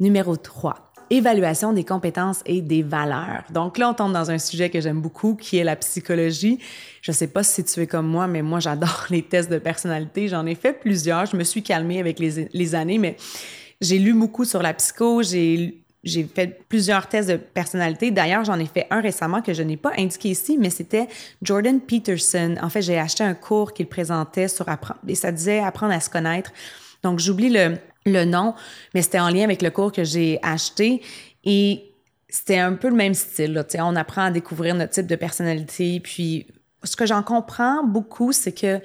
Numéro 0.00 0.36
3, 0.36 0.85
évaluation 1.10 1.72
des 1.72 1.84
compétences 1.84 2.40
et 2.46 2.60
des 2.60 2.82
valeurs. 2.82 3.42
Donc 3.50 3.78
là, 3.78 3.90
on 3.90 3.94
tombe 3.94 4.12
dans 4.12 4.30
un 4.30 4.38
sujet 4.38 4.70
que 4.70 4.80
j'aime 4.80 5.00
beaucoup, 5.00 5.34
qui 5.34 5.58
est 5.58 5.64
la 5.64 5.76
psychologie. 5.76 6.58
Je 7.02 7.12
sais 7.12 7.28
pas 7.28 7.42
si 7.42 7.64
tu 7.64 7.80
es 7.80 7.86
comme 7.86 8.06
moi, 8.06 8.26
mais 8.26 8.42
moi, 8.42 8.60
j'adore 8.60 9.06
les 9.10 9.22
tests 9.22 9.50
de 9.50 9.58
personnalité. 9.58 10.28
J'en 10.28 10.46
ai 10.46 10.54
fait 10.54 10.72
plusieurs. 10.72 11.26
Je 11.26 11.36
me 11.36 11.44
suis 11.44 11.62
calmée 11.62 12.00
avec 12.00 12.18
les, 12.18 12.48
les 12.52 12.74
années, 12.74 12.98
mais 12.98 13.16
j'ai 13.80 13.98
lu 13.98 14.14
beaucoup 14.14 14.44
sur 14.44 14.62
la 14.62 14.74
psycho. 14.74 15.22
J'ai 15.22 15.82
j'ai 16.06 16.22
fait 16.22 16.62
plusieurs 16.68 17.08
tests 17.08 17.28
de 17.28 17.36
personnalité. 17.36 18.12
D'ailleurs, 18.12 18.44
j'en 18.44 18.58
ai 18.60 18.66
fait 18.66 18.86
un 18.90 19.00
récemment 19.00 19.42
que 19.42 19.52
je 19.52 19.62
n'ai 19.62 19.76
pas 19.76 19.90
indiqué 19.98 20.30
ici, 20.30 20.56
mais 20.56 20.70
c'était 20.70 21.08
Jordan 21.42 21.80
Peterson. 21.80 22.54
En 22.62 22.70
fait, 22.70 22.80
j'ai 22.80 22.96
acheté 22.96 23.24
un 23.24 23.34
cours 23.34 23.74
qu'il 23.74 23.88
présentait 23.88 24.46
sur 24.46 24.68
apprendre, 24.68 25.00
et 25.08 25.16
ça 25.16 25.32
disait 25.32 25.58
apprendre 25.58 25.92
à 25.92 26.00
se 26.00 26.08
connaître. 26.08 26.52
Donc, 27.02 27.18
j'oublie 27.18 27.50
le, 27.50 27.76
le 28.06 28.24
nom, 28.24 28.54
mais 28.94 29.02
c'était 29.02 29.20
en 29.20 29.28
lien 29.28 29.42
avec 29.42 29.62
le 29.62 29.70
cours 29.70 29.92
que 29.92 30.04
j'ai 30.04 30.38
acheté 30.42 31.02
et 31.44 31.92
c'était 32.28 32.58
un 32.58 32.74
peu 32.74 32.88
le 32.88 32.96
même 32.96 33.14
style. 33.14 33.64
On 33.78 33.96
apprend 33.96 34.22
à 34.22 34.30
découvrir 34.30 34.74
notre 34.74 34.92
type 34.92 35.06
de 35.06 35.16
personnalité. 35.16 36.00
Puis, 36.00 36.46
ce 36.82 36.96
que 36.96 37.06
j'en 37.06 37.22
comprends 37.22 37.84
beaucoup, 37.84 38.32
c'est 38.32 38.52
que 38.52 38.80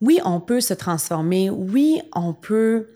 oui, 0.00 0.18
on 0.24 0.40
peut 0.40 0.60
se 0.60 0.74
transformer, 0.74 1.48
oui, 1.50 2.00
on 2.14 2.34
peut 2.34 2.88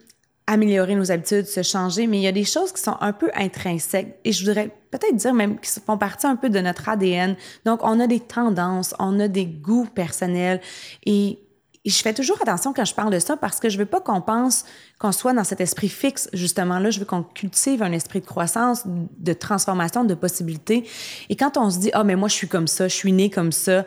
améliorer 0.49 0.95
nos 0.95 1.11
habitudes, 1.11 1.47
se 1.47 1.62
changer, 1.62 2.07
mais 2.07 2.19
il 2.19 2.23
y 2.23 2.28
a 2.28 2.33
des 2.33 2.45
choses 2.45 2.73
qui 2.73 2.81
sont 2.81 2.97
un 3.00 3.12
peu 3.12 3.31
intrinsèques 3.35 4.19
et 4.25 4.33
je 4.33 4.45
voudrais 4.45 4.71
peut-être 4.90 5.16
dire 5.16 5.35
même 5.35 5.59
qui 5.59 5.71
font 5.81 5.99
partie 5.99 6.26
un 6.26 6.37
peu 6.37 6.50
de 6.50 6.61
notre 6.61 6.88
ADN. 6.88 7.37
Donc, 7.64 7.81
on 7.83 7.99
a 7.99 8.07
des 8.07 8.21
tendances, 8.21 8.95
on 8.99 9.19
a 9.19 9.28
des 9.28 9.47
goûts 9.47 9.88
personnels 9.93 10.61
et 11.05 11.40
et 11.87 11.90
je 11.90 12.02
fais 12.02 12.12
toujours 12.12 12.43
attention 12.43 12.73
quand 12.73 12.85
je 12.85 12.95
parle 12.95 13.12
de 13.12 13.21
ça 13.21 13.37
parce 13.37 13.61
que 13.61 13.69
je 13.69 13.78
veux 13.78 13.87
pas 13.87 14.00
qu'on 14.00 14.21
pense 14.21 14.64
qu'on 14.99 15.12
soit 15.12 15.33
dans 15.33 15.45
cet 15.45 15.61
esprit 15.61 15.88
fixe, 15.88 16.28
justement 16.33 16.81
là. 16.81 16.90
Je 16.90 16.99
veux 16.99 17.05
qu'on 17.05 17.23
cultive 17.23 17.81
un 17.81 17.93
esprit 17.93 18.21
de 18.21 18.26
croissance, 18.26 18.83
de 18.87 19.33
transformation, 19.33 20.02
de 20.02 20.14
possibilités. 20.14 20.85
Et 21.28 21.37
quand 21.37 21.57
on 21.57 21.71
se 21.71 21.78
dit, 21.78 21.90
ah, 21.93 22.02
mais 22.02 22.16
moi, 22.16 22.28
je 22.28 22.35
suis 22.35 22.49
comme 22.49 22.66
ça, 22.66 22.88
je 22.88 22.95
suis 22.95 23.12
né 23.12 23.31
comme 23.31 23.52
ça, 23.52 23.85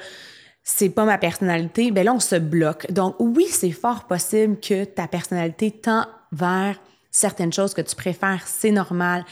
c'est 0.64 0.90
pas 0.90 1.04
ma 1.04 1.18
personnalité, 1.18 1.92
ben 1.92 2.06
là, 2.06 2.14
on 2.14 2.22
se 2.22 2.36
bloque. 2.36 2.90
Donc, 2.90 3.18
oui, 3.20 3.48
c'est 3.50 3.72
fort 3.72 4.08
possible 4.08 4.58
que 4.62 4.86
ta 4.86 5.10
personnalité 5.10 5.70
tend 5.70 6.06
vers 6.32 6.80
certaines 7.12 7.52
choses 7.52 7.74
que 7.74 7.82
tu 7.82 7.98
préfères, 7.98 8.44
c'est 8.46 8.72
normal. 8.72 9.26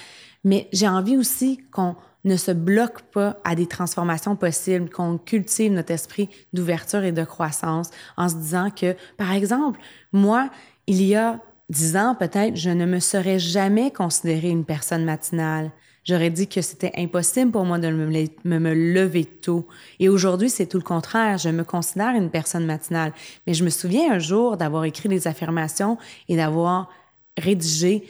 Mais 0.43 0.67
j'ai 0.73 0.89
envie 0.89 1.15
aussi 1.15 1.61
qu'on 1.71 1.95
ne 2.23 2.35
se 2.35 2.51
bloque 2.51 3.01
pas 3.03 3.37
à 3.43 3.55
des 3.55 3.67
transformations 3.67 4.35
possibles, 4.35 4.89
qu'on 4.89 5.17
cultive 5.17 5.71
notre 5.71 5.91
esprit 5.91 6.29
d'ouverture 6.53 7.03
et 7.03 7.11
de 7.11 7.23
croissance 7.23 7.89
en 8.17 8.29
se 8.29 8.35
disant 8.35 8.69
que, 8.69 8.95
par 9.17 9.31
exemple, 9.31 9.79
moi, 10.11 10.49
il 10.87 11.01
y 11.03 11.15
a 11.15 11.39
dix 11.69 11.95
ans, 11.95 12.15
peut-être, 12.15 12.55
je 12.55 12.69
ne 12.69 12.85
me 12.85 12.99
serais 12.99 13.39
jamais 13.39 13.91
considérée 13.91 14.49
une 14.49 14.65
personne 14.65 15.05
matinale. 15.05 15.71
J'aurais 16.03 16.29
dit 16.29 16.47
que 16.47 16.61
c'était 16.61 16.93
impossible 16.95 17.51
pour 17.51 17.65
moi 17.65 17.79
de 17.79 17.89
me, 17.89 18.59
me, 18.59 18.73
lever 18.73 19.25
tôt. 19.25 19.67
Et 19.99 20.07
aujourd'hui, 20.07 20.49
c'est 20.49 20.65
tout 20.65 20.77
le 20.77 20.83
contraire. 20.83 21.37
Je 21.37 21.49
me 21.49 21.65
considère 21.65 22.15
une 22.15 22.29
personne 22.29 22.65
matinale. 22.65 23.11
Mais 23.45 23.53
je 23.53 23.65
me 23.65 23.69
souviens 23.69 24.13
un 24.13 24.19
jour 24.19 24.55
d'avoir 24.55 24.85
écrit 24.85 25.09
des 25.09 25.27
affirmations 25.27 25.97
et 26.29 26.37
d'avoir 26.37 26.89
rédigé 27.37 28.05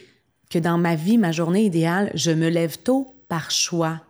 que 0.51 0.59
dans 0.59 0.77
ma 0.77 0.93
vie, 0.93 1.17
ma 1.17 1.31
journée 1.31 1.65
idéale, 1.65 2.11
je 2.13 2.29
me 2.29 2.49
lève 2.49 2.77
tôt 2.77 3.16
par 3.27 3.51
choix. 3.51 4.01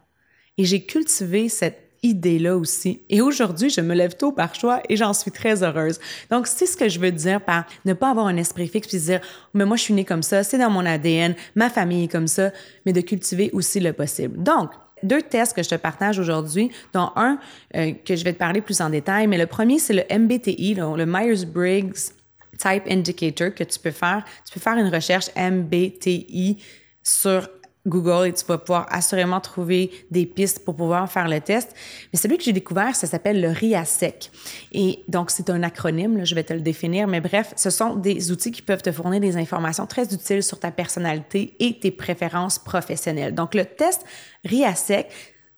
Et 0.57 0.65
j'ai 0.65 0.86
cultivé 0.86 1.50
cette 1.50 1.88
idée-là 2.03 2.55
aussi. 2.55 3.01
Et 3.09 3.21
aujourd'hui, 3.21 3.69
je 3.69 3.81
me 3.81 3.93
lève 3.93 4.15
tôt 4.15 4.31
par 4.31 4.53
choix 4.55 4.81
et 4.89 4.95
j'en 4.95 5.13
suis 5.13 5.31
très 5.31 5.63
heureuse. 5.63 6.00
Donc, 6.29 6.47
c'est 6.47 6.65
ce 6.65 6.77
que 6.77 6.89
je 6.89 7.00
veux 7.00 7.12
dire 7.12 7.41
par 7.41 7.65
ne 7.86 7.93
pas 7.93 8.12
avoir 8.12 8.27
un 8.27 8.38
esprit 8.38 8.67
fixe 8.67 8.88
puis 8.88 9.00
dire, 9.00 9.21
mais 9.53 9.65
moi, 9.65 9.77
je 9.77 9.83
suis 9.83 9.93
née 9.93 10.05
comme 10.05 10.24
ça, 10.24 10.43
c'est 10.43 10.57
dans 10.57 10.69
mon 10.69 10.86
ADN, 10.86 11.36
ma 11.55 11.69
famille 11.69 12.05
est 12.05 12.12
comme 12.12 12.27
ça, 12.27 12.51
mais 12.86 12.93
de 12.93 13.01
cultiver 13.01 13.50
aussi 13.53 13.79
le 13.79 13.93
possible. 13.93 14.41
Donc, 14.41 14.71
deux 15.03 15.21
tests 15.21 15.55
que 15.55 15.63
je 15.63 15.69
te 15.69 15.75
partage 15.75 16.17
aujourd'hui, 16.17 16.71
dont 16.93 17.12
un 17.15 17.39
euh, 17.75 17.93
que 18.05 18.15
je 18.15 18.24
vais 18.24 18.33
te 18.33 18.39
parler 18.39 18.62
plus 18.62 18.81
en 18.81 18.89
détail, 18.89 19.27
mais 19.27 19.38
le 19.38 19.45
premier, 19.45 19.79
c'est 19.79 19.93
le 19.93 20.03
MBTI, 20.09 20.75
le 20.75 21.05
Myers-Briggs 21.05 22.13
Type 22.57 22.83
Indicator 22.89 23.53
que 23.53 23.63
tu 23.63 23.79
peux 23.79 23.91
faire. 23.91 24.24
Tu 24.45 24.53
peux 24.53 24.59
faire 24.59 24.77
une 24.77 24.93
recherche 24.93 25.29
MBTI 25.36 26.57
sur 27.03 27.47
Google 27.88 28.27
et 28.27 28.34
tu 28.34 28.46
vas 28.46 28.58
pouvoir 28.58 28.86
assurément 28.89 29.39
trouver 29.39 29.91
des 30.12 30.25
pistes 30.25 30.63
pour 30.63 30.75
pouvoir 30.75 31.12
faire 31.12 31.27
le 31.27 31.39
test. 31.39 31.74
Mais 32.13 32.20
celui 32.20 32.38
que 32.38 32.44
j'ai 32.44 32.53
découvert, 32.53 32.96
ça 32.96 33.08
s'appelle 33.08 33.41
le 33.41 33.50
RIASEC. 33.50 34.32
Et 34.74 35.03
donc, 35.08 35.32
c'est 35.32 35.50
un 35.50 35.63
acronyme, 35.63 36.25
je 36.25 36.36
vais 36.36 36.44
te 36.44 36.53
le 36.53 36.62
définir, 36.62 37.08
mais 37.08 37.22
bref, 37.22 37.53
ce 37.56 37.70
sont 37.70 37.96
des 37.96 38.32
outils 38.32 38.51
qui 38.51 38.62
peuvent 38.62 38.82
te 38.82 38.91
fournir 38.91 39.20
des 39.20 39.38
informations 39.38 39.86
très 39.86 40.03
utiles 40.13 40.44
sur 40.44 40.60
ta 40.60 40.72
personnalité 40.72 41.56
et 41.60 41.79
tes 41.79 41.91
préférences 41.91 42.60
professionnelles. 42.60 43.34
Donc, 43.34 43.53
le 43.53 43.65
test 43.65 44.06
RIASEC, 44.46 45.08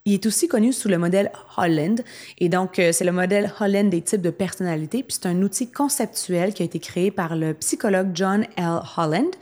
il 0.10 0.16
est 0.16 0.26
aussi 0.26 0.48
connu 0.48 0.74
sous 0.74 0.88
le 0.88 0.98
modèle 0.98 1.32
Holland. 1.58 2.02
Et 2.40 2.50
donc, 2.50 2.80
euh, 2.80 2.92
c'est 2.92 3.04
le 3.04 3.12
modèle 3.12 3.52
Holland 3.60 3.90
des 3.90 4.02
types 4.02 4.22
de 4.22 4.30
personnalités. 4.30 5.04
Puis 5.04 5.18
c'est 5.22 5.28
un 5.28 5.42
outil 5.42 5.70
conceptuel 5.72 6.54
qui 6.54 6.64
a 6.64 6.66
été 6.66 6.80
créé 6.80 7.12
par 7.12 7.36
le 7.36 7.54
psychologue 7.54 8.12
John 8.14 8.46
L. 8.58 8.82
Holland. 8.98 9.36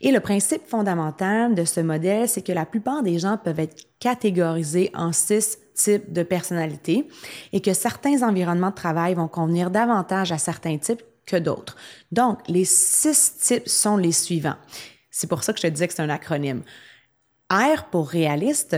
Et 0.00 0.12
le 0.12 0.20
principe 0.20 0.66
fondamental 0.66 1.54
de 1.54 1.64
ce 1.64 1.80
modèle, 1.80 2.28
c'est 2.28 2.42
que 2.42 2.52
la 2.52 2.66
plupart 2.66 3.02
des 3.02 3.18
gens 3.18 3.38
peuvent 3.38 3.60
être 3.60 3.86
catégorisés 3.98 4.90
en 4.94 5.12
six 5.12 5.58
types 5.74 6.12
de 6.12 6.22
personnalités 6.22 7.08
et 7.52 7.60
que 7.60 7.72
certains 7.72 8.22
environnements 8.22 8.70
de 8.70 8.74
travail 8.74 9.14
vont 9.14 9.28
convenir 9.28 9.70
davantage 9.70 10.32
à 10.32 10.38
certains 10.38 10.78
types 10.78 11.02
que 11.26 11.36
d'autres. 11.36 11.76
Donc, 12.12 12.38
les 12.48 12.64
six 12.64 13.36
types 13.38 13.68
sont 13.68 13.96
les 13.96 14.12
suivants. 14.12 14.56
C'est 15.10 15.26
pour 15.26 15.42
ça 15.42 15.52
que 15.52 15.58
je 15.58 15.66
te 15.66 15.72
disais 15.72 15.88
que 15.88 15.94
c'est 15.94 16.02
un 16.02 16.10
acronyme. 16.10 16.62
R 17.50 17.84
pour 17.90 18.08
réaliste, 18.08 18.76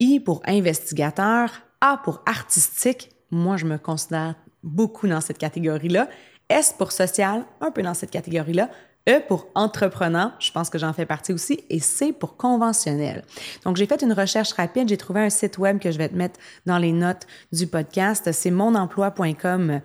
I 0.00 0.20
pour 0.20 0.42
investigateur, 0.46 1.50
A 1.80 1.98
pour 1.98 2.22
artistique. 2.26 3.10
Moi, 3.30 3.56
je 3.56 3.66
me 3.66 3.78
considère 3.78 4.34
beaucoup 4.62 5.06
dans 5.06 5.20
cette 5.20 5.38
catégorie-là. 5.38 6.08
S 6.48 6.74
pour 6.76 6.92
social, 6.92 7.44
un 7.60 7.70
peu 7.70 7.82
dans 7.82 7.94
cette 7.94 8.10
catégorie-là. 8.10 8.70
E 9.06 9.20
pour 9.20 9.48
entrepreneur, 9.54 10.32
je 10.38 10.50
pense 10.50 10.70
que 10.70 10.78
j'en 10.78 10.94
fais 10.94 11.04
partie 11.04 11.32
aussi, 11.32 11.62
et 11.68 11.78
C 11.78 12.12
pour 12.12 12.38
conventionnel. 12.38 13.22
Donc, 13.64 13.76
j'ai 13.76 13.86
fait 13.86 14.00
une 14.00 14.14
recherche 14.14 14.52
rapide, 14.52 14.88
j'ai 14.88 14.96
trouvé 14.96 15.20
un 15.20 15.30
site 15.30 15.58
web 15.58 15.78
que 15.78 15.90
je 15.90 15.98
vais 15.98 16.08
te 16.08 16.14
mettre 16.14 16.40
dans 16.64 16.78
les 16.78 16.92
notes 16.92 17.26
du 17.52 17.66
podcast, 17.66 18.32
c'est 18.32 18.50
monemploi.com 18.50 19.82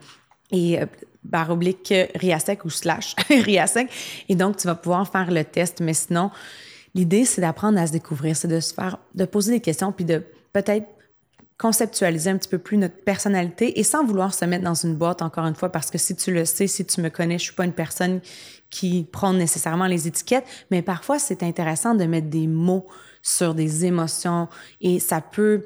et 0.52 0.82
euh, 0.82 0.86
barre 1.26 1.50
oblique 1.50 1.94
Riasec 2.16 2.64
ou 2.64 2.70
slash 2.70 3.14
Riasec. 3.30 3.90
Et 4.30 4.36
donc, 4.36 4.56
tu 4.56 4.68
vas 4.68 4.76
pouvoir 4.76 5.10
faire 5.12 5.30
le 5.30 5.44
test, 5.44 5.82
mais 5.82 5.94
sinon, 5.94 6.32
l'idée, 6.96 7.26
c'est 7.26 7.42
d'apprendre 7.42 7.80
à 7.80 7.88
se 7.88 7.92
découvrir, 7.92 8.36
c'est 8.36 8.48
de 8.48 8.60
se 8.60 8.74
faire, 8.74 8.98
de 9.16 9.26
poser 9.26 9.52
des 9.52 9.60
questions, 9.60 9.92
puis 9.92 10.06
de 10.06 10.24
peut-être 10.54 10.88
conceptualiser 11.58 12.30
un 12.30 12.38
petit 12.38 12.48
peu 12.48 12.58
plus 12.58 12.78
notre 12.78 12.96
personnalité 12.96 13.80
et 13.80 13.84
sans 13.84 14.06
vouloir 14.06 14.34
se 14.34 14.46
mettre 14.46 14.64
dans 14.64 14.74
une 14.74 14.96
boîte, 14.96 15.22
encore 15.22 15.46
une 15.46 15.56
fois, 15.56 15.70
parce 15.70 15.92
que 15.92 15.98
si 15.98 16.16
tu 16.16 16.34
le 16.34 16.46
sais, 16.46 16.68
si 16.68 16.86
tu 16.86 17.02
me 17.02 17.10
connais, 17.10 17.38
je 17.38 17.44
suis 17.44 17.54
pas 17.54 17.66
une 17.66 17.74
personne 17.74 18.22
qui 18.70 19.06
prend 19.12 19.34
nécessairement 19.34 19.88
les 19.88 20.08
étiquettes, 20.08 20.46
mais 20.72 20.82
parfois 20.82 21.20
c'est 21.20 21.44
intéressant 21.44 21.96
de 21.96 22.06
mettre 22.06 22.28
des 22.28 22.48
mots 22.48 22.88
sur 23.22 23.54
des 23.54 23.86
émotions 23.86 24.48
et 24.80 25.00
ça 25.00 25.20
peut 25.20 25.66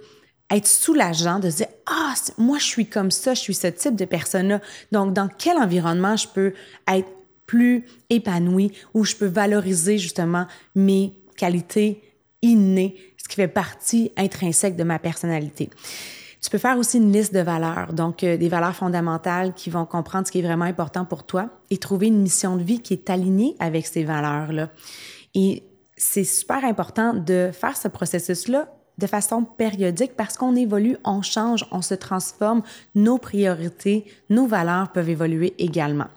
être 0.50 0.68
soulageant 0.68 1.39
de 1.39 1.50
se 1.50 1.58
dire 1.58 1.68
ah 1.86 2.13
moi 2.38 2.58
je 2.58 2.65
suis 2.65 2.88
comme 2.88 3.12
ça, 3.12 3.34
je 3.34 3.42
suis 3.42 3.53
ce 3.53 3.68
type 3.68 3.96
de 3.96 4.06
personne-là. 4.06 4.62
Donc 4.92 5.13
dans 5.13 5.27
quel 5.27 5.58
environnement 5.58 6.15
je 6.15 6.27
peux 6.27 6.53
être 6.88 7.10
plus 7.46 7.86
épanoui 8.10 8.72
ou 8.94 9.04
je 9.04 9.16
peux 9.16 9.28
valoriser 9.28 9.98
justement 9.98 10.48
mes 10.76 11.14
qualités 11.36 12.02
innées, 12.42 12.96
ce 13.18 13.28
qui 13.28 13.36
fait 13.36 13.48
partie 13.48 14.12
intrinsèque 14.18 14.76
de 14.76 14.84
ma 14.84 15.00
personnalité. 15.00 15.70
Tu 16.42 16.50
peux 16.50 16.58
faire 16.58 16.78
aussi 16.78 16.98
une 16.98 17.12
liste 17.12 17.34
de 17.34 17.40
valeurs, 17.40 17.94
donc 17.94 18.22
euh, 18.24 18.36
des 18.36 18.50
valeurs 18.50 18.76
fondamentales 18.76 19.54
qui 19.54 19.70
vont 19.70 19.86
comprendre 19.86 20.28
ce 20.28 20.32
qui 20.32 20.40
est 20.40 20.44
vraiment 20.44 20.66
important 20.66 21.06
pour 21.06 21.24
toi 21.24 21.50
et 21.70 21.78
trouver 21.78 22.08
une 22.08 22.22
mission 22.22 22.58
de 22.58 22.64
vie 22.64 22.82
qui 22.82 22.94
est 22.94 23.10
alignée 23.10 23.56
avec 23.60 23.88
ces 23.88 24.04
valeurs-là. 24.04 24.70
Et 25.36 25.64
c'est 25.96 26.26
super 26.26 26.66
important 26.66 27.14
de 27.14 27.50
faire 27.54 27.78
ce 27.78 27.88
processus-là 27.88 28.68
de 28.98 29.08
façon 29.08 29.44
périodique 29.44 30.16
parce 30.16 30.38
qu'on 30.38 30.56
évolue, 30.56 30.98
on 31.04 31.22
change, 31.22 31.66
on 31.72 31.82
se 31.82 31.94
transforme, 31.94 32.62
nos 32.94 33.18
priorités, 33.18 34.06
nos 34.30 34.46
valeurs 34.46 34.92
peuvent 34.92 35.10
évoluer 35.10 35.54
également. 35.58 36.08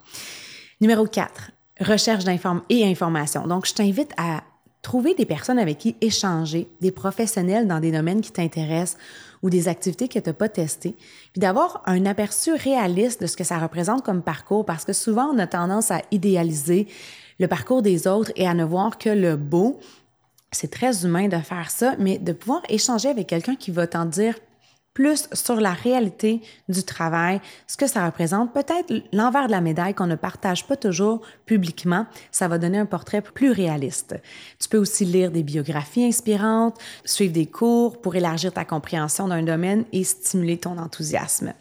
Numéro 0.83 1.07
4, 1.07 1.53
recherche 1.81 2.25
d'informations 2.25 2.67
et 2.69 2.85
information. 2.85 3.47
Donc, 3.47 3.67
je 3.67 3.73
t'invite 3.73 4.13
à 4.19 4.43
trouver 4.83 5.15
des 5.15 5.25
personnes 5.25 5.59
avec 5.59 5.79
qui 5.79 5.97
échanger, 6.03 6.69
des 6.83 6.91
professionnels 6.91 7.67
dans 7.67 7.81
des 7.81 7.91
domaines 7.91 8.21
qui 8.21 8.31
t'intéressent 8.31 8.99
ou 9.43 9.49
des 9.49 9.69
activités 9.69 10.07
que 10.07 10.19
tu 10.19 10.29
n'as 10.29 10.35
pas 10.35 10.51
testées, 10.51 10.95
puis 11.33 11.41
d'avoir 11.41 11.83
un 11.87 12.05
aperçu 12.05 12.53
réaliste 12.53 13.23
de 13.23 13.27
ce 13.27 13.39
que 13.39 13.45
ça 13.45 13.59
représente 13.59 14.05
comme 14.05 14.21
parcours, 14.21 14.67
parce 14.67 14.85
que 14.85 14.93
souvent, 14.93 15.31
on 15.33 15.39
a 15.39 15.47
tendance 15.47 15.91
à 15.91 16.03
idéaliser 16.11 16.89
le 17.41 17.49
parcours 17.49 17.81
des 17.81 18.07
autres 18.07 18.33
et 18.37 18.47
à 18.47 18.53
ne 18.53 18.65
voir 18.65 18.99
que 18.99 19.09
le 19.09 19.37
beau. 19.37 19.81
C'est 20.53 20.71
très 20.71 21.07
humain 21.07 21.29
de 21.29 21.39
faire 21.39 21.71
ça, 21.71 21.95
mais 21.99 22.19
de 22.19 22.33
pouvoir 22.33 22.61
échanger 22.69 23.09
avec 23.09 23.29
quelqu'un 23.29 23.57
qui 23.57 23.71
va 23.71 23.87
t'en 23.87 24.05
dire 24.05 24.35
plus 24.97 25.29
sur 25.35 25.61
la 25.61 25.75
réalité 25.75 26.41
du 26.71 26.83
travail, 26.83 27.43
ce 27.67 27.77
que 27.77 27.87
ça 27.87 28.07
représente, 28.07 28.55
peut-être 28.55 28.95
l'envers 29.13 29.47
de 29.47 29.51
la 29.51 29.61
médaille 29.61 29.93
qu'on 29.93 30.07
ne 30.07 30.15
partage 30.15 30.67
pas 30.67 30.75
toujours 30.75 31.21
publiquement, 31.45 32.07
ça 32.33 32.49
va 32.49 32.57
donner 32.57 32.79
un 32.79 32.87
portrait 32.87 33.21
plus 33.21 33.51
réaliste. 33.51 34.15
Tu 34.59 34.71
peux 34.71 34.79
aussi 34.79 35.05
lire 35.05 35.31
des 35.31 35.43
biographies 35.43 36.07
inspirantes, 36.07 36.79
suivre 37.05 37.35
des 37.35 37.45
cours 37.45 38.01
pour 38.01 38.17
élargir 38.17 38.55
ta 38.55 38.65
compréhension 38.65 39.29
d'un 39.29 39.43
domaine 39.43 39.85
et 39.93 40.03
stimuler 40.03 40.57
ton 40.57 40.79
enthousiasme. 40.79 41.53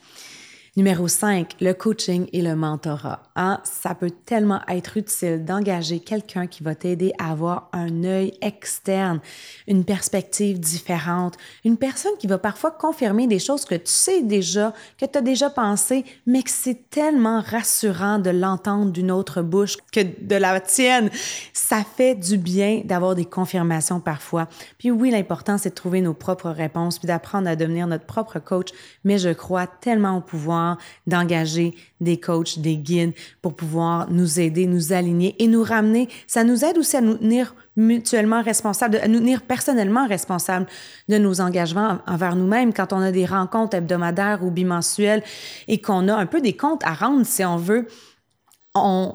Numéro 0.78 1.08
5, 1.08 1.56
le 1.62 1.72
coaching 1.72 2.28
et 2.34 2.42
le 2.42 2.54
mentorat. 2.54 3.24
Hein? 3.38 3.62
Ça 3.64 3.96
peut 3.96 4.12
tellement 4.12 4.60
être 4.68 4.98
utile 4.98 5.46
d'engager 5.46 6.02
quelqu'un 6.02 6.48
qui 6.48 6.64
va 6.64 6.76
t'aider 6.76 7.14
à 7.18 7.32
avoir 7.32 7.70
un 7.72 8.04
œil 8.04 8.34
externe, 8.42 9.22
une 9.68 9.86
perspective 9.86 10.60
différente, 10.60 11.38
une 11.64 11.78
personne 11.78 12.12
qui 12.20 12.28
va 12.28 12.40
parfois 12.40 12.72
confirmer 12.72 13.26
des 13.26 13.40
choses 13.40 13.64
que 13.64 13.76
tu 13.76 13.90
sais 13.90 14.22
déjà, 14.22 14.74
que 15.00 15.06
tu 15.06 15.18
as 15.18 15.22
déjà 15.22 15.50
pensé, 15.50 16.04
mais 16.28 16.44
que 16.44 16.52
c'est 16.52 16.90
tellement 16.90 17.40
rassurant 17.40 18.20
de 18.20 18.32
l'entendre 18.32 18.92
d'une 18.92 19.12
autre 19.12 19.42
bouche 19.42 19.78
que 19.94 20.02
de 20.02 20.36
la 20.36 20.60
tienne. 20.60 21.10
Ça 21.54 21.86
fait 21.86 22.16
du 22.16 22.38
bien 22.38 22.82
d'avoir 22.84 23.16
des 23.16 23.24
confirmations 23.24 24.02
parfois. 24.02 24.50
Puis 24.78 24.92
oui, 24.92 25.10
l'important, 25.10 25.58
c'est 25.58 25.70
de 25.70 25.76
trouver 25.76 26.02
nos 26.02 26.14
propres 26.14 26.50
réponses, 26.50 27.00
puis 27.00 27.08
d'apprendre 27.08 27.48
à 27.48 27.56
devenir 27.56 27.88
notre 27.88 28.06
propre 28.06 28.40
coach, 28.40 28.72
mais 29.06 29.18
je 29.18 29.30
crois 29.30 29.68
tellement 29.68 30.18
au 30.18 30.22
pouvoir 30.22 30.65
d'engager 31.08 31.74
des 32.02 32.20
coachs, 32.20 32.60
des 32.60 32.78
guides 32.78 33.14
pour 33.42 33.56
pouvoir 33.56 34.10
nous 34.12 34.40
aider, 34.40 34.68
nous 34.68 34.94
aligner 34.94 35.36
et 35.40 35.48
nous 35.48 35.64
ramener. 35.64 36.10
Ça 36.28 36.44
nous 36.44 36.66
aide 36.66 36.78
aussi 36.78 36.98
à 36.98 37.02
nous 37.02 37.16
tenir 37.16 37.56
mutuellement 37.76 38.42
responsables, 38.42 38.98
à 38.98 39.08
nous 39.08 39.20
tenir 39.20 39.42
personnellement 39.42 40.08
responsables 40.08 40.68
de 41.10 41.18
nos 41.18 41.42
engagements 41.42 42.00
envers 42.08 42.36
nous-mêmes 42.36 42.74
quand 42.74 42.94
on 42.94 43.02
a 43.02 43.12
des 43.12 43.26
rencontres 43.26 43.78
hebdomadaires 43.78 44.44
ou 44.44 44.52
bimensuelles 44.52 45.24
et 45.68 45.82
qu'on 45.82 46.08
a 46.08 46.16
un 46.16 46.26
peu 46.26 46.42
des 46.42 46.56
comptes 46.56 46.84
à 46.84 46.94
rendre 46.94 47.26
si 47.26 47.44
on 47.44 47.58
veut. 47.58 47.88
On, 48.74 49.14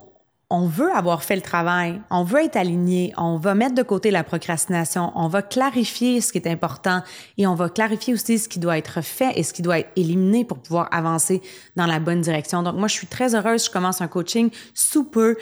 on 0.53 0.67
veut 0.67 0.93
avoir 0.93 1.23
fait 1.23 1.37
le 1.37 1.43
travail, 1.43 2.01
on 2.11 2.25
veut 2.25 2.45
être 2.45 2.57
aligné, 2.57 3.13
on 3.17 3.37
va 3.37 3.55
mettre 3.55 3.77
de 3.77 3.85
côté 3.85 4.11
la 4.11 4.25
procrastination, 4.25 5.13
on 5.15 5.29
va 5.29 5.43
clarifier 5.43 6.21
ce 6.21 6.33
qui 6.33 6.39
est 6.39 6.49
important 6.49 7.03
et 7.39 7.47
on 7.47 7.55
va 7.55 7.69
clarifier 7.69 8.15
aussi 8.15 8.41
ce 8.41 8.49
qui 8.49 8.59
doit 8.59 8.77
être 8.77 9.01
fait 9.01 9.33
et 9.37 9.45
ce 9.45 9.53
qui 9.53 9.63
doit 9.63 9.79
être 9.79 9.91
éliminé 9.95 10.45
pour 10.45 10.59
pouvoir 10.59 10.89
avancer 10.91 11.41
dans 11.77 11.87
la 11.87 12.01
bonne 12.01 12.21
direction. 12.21 12.65
Donc 12.65 12.75
moi, 12.75 12.89
je 12.89 12.95
suis 12.95 13.07
très 13.07 13.37
heureuse, 13.37 13.67
je 13.67 13.71
commence 13.71 14.01
un 14.01 14.09
coaching 14.09 14.51
sous 14.75 15.05
peu 15.05 15.37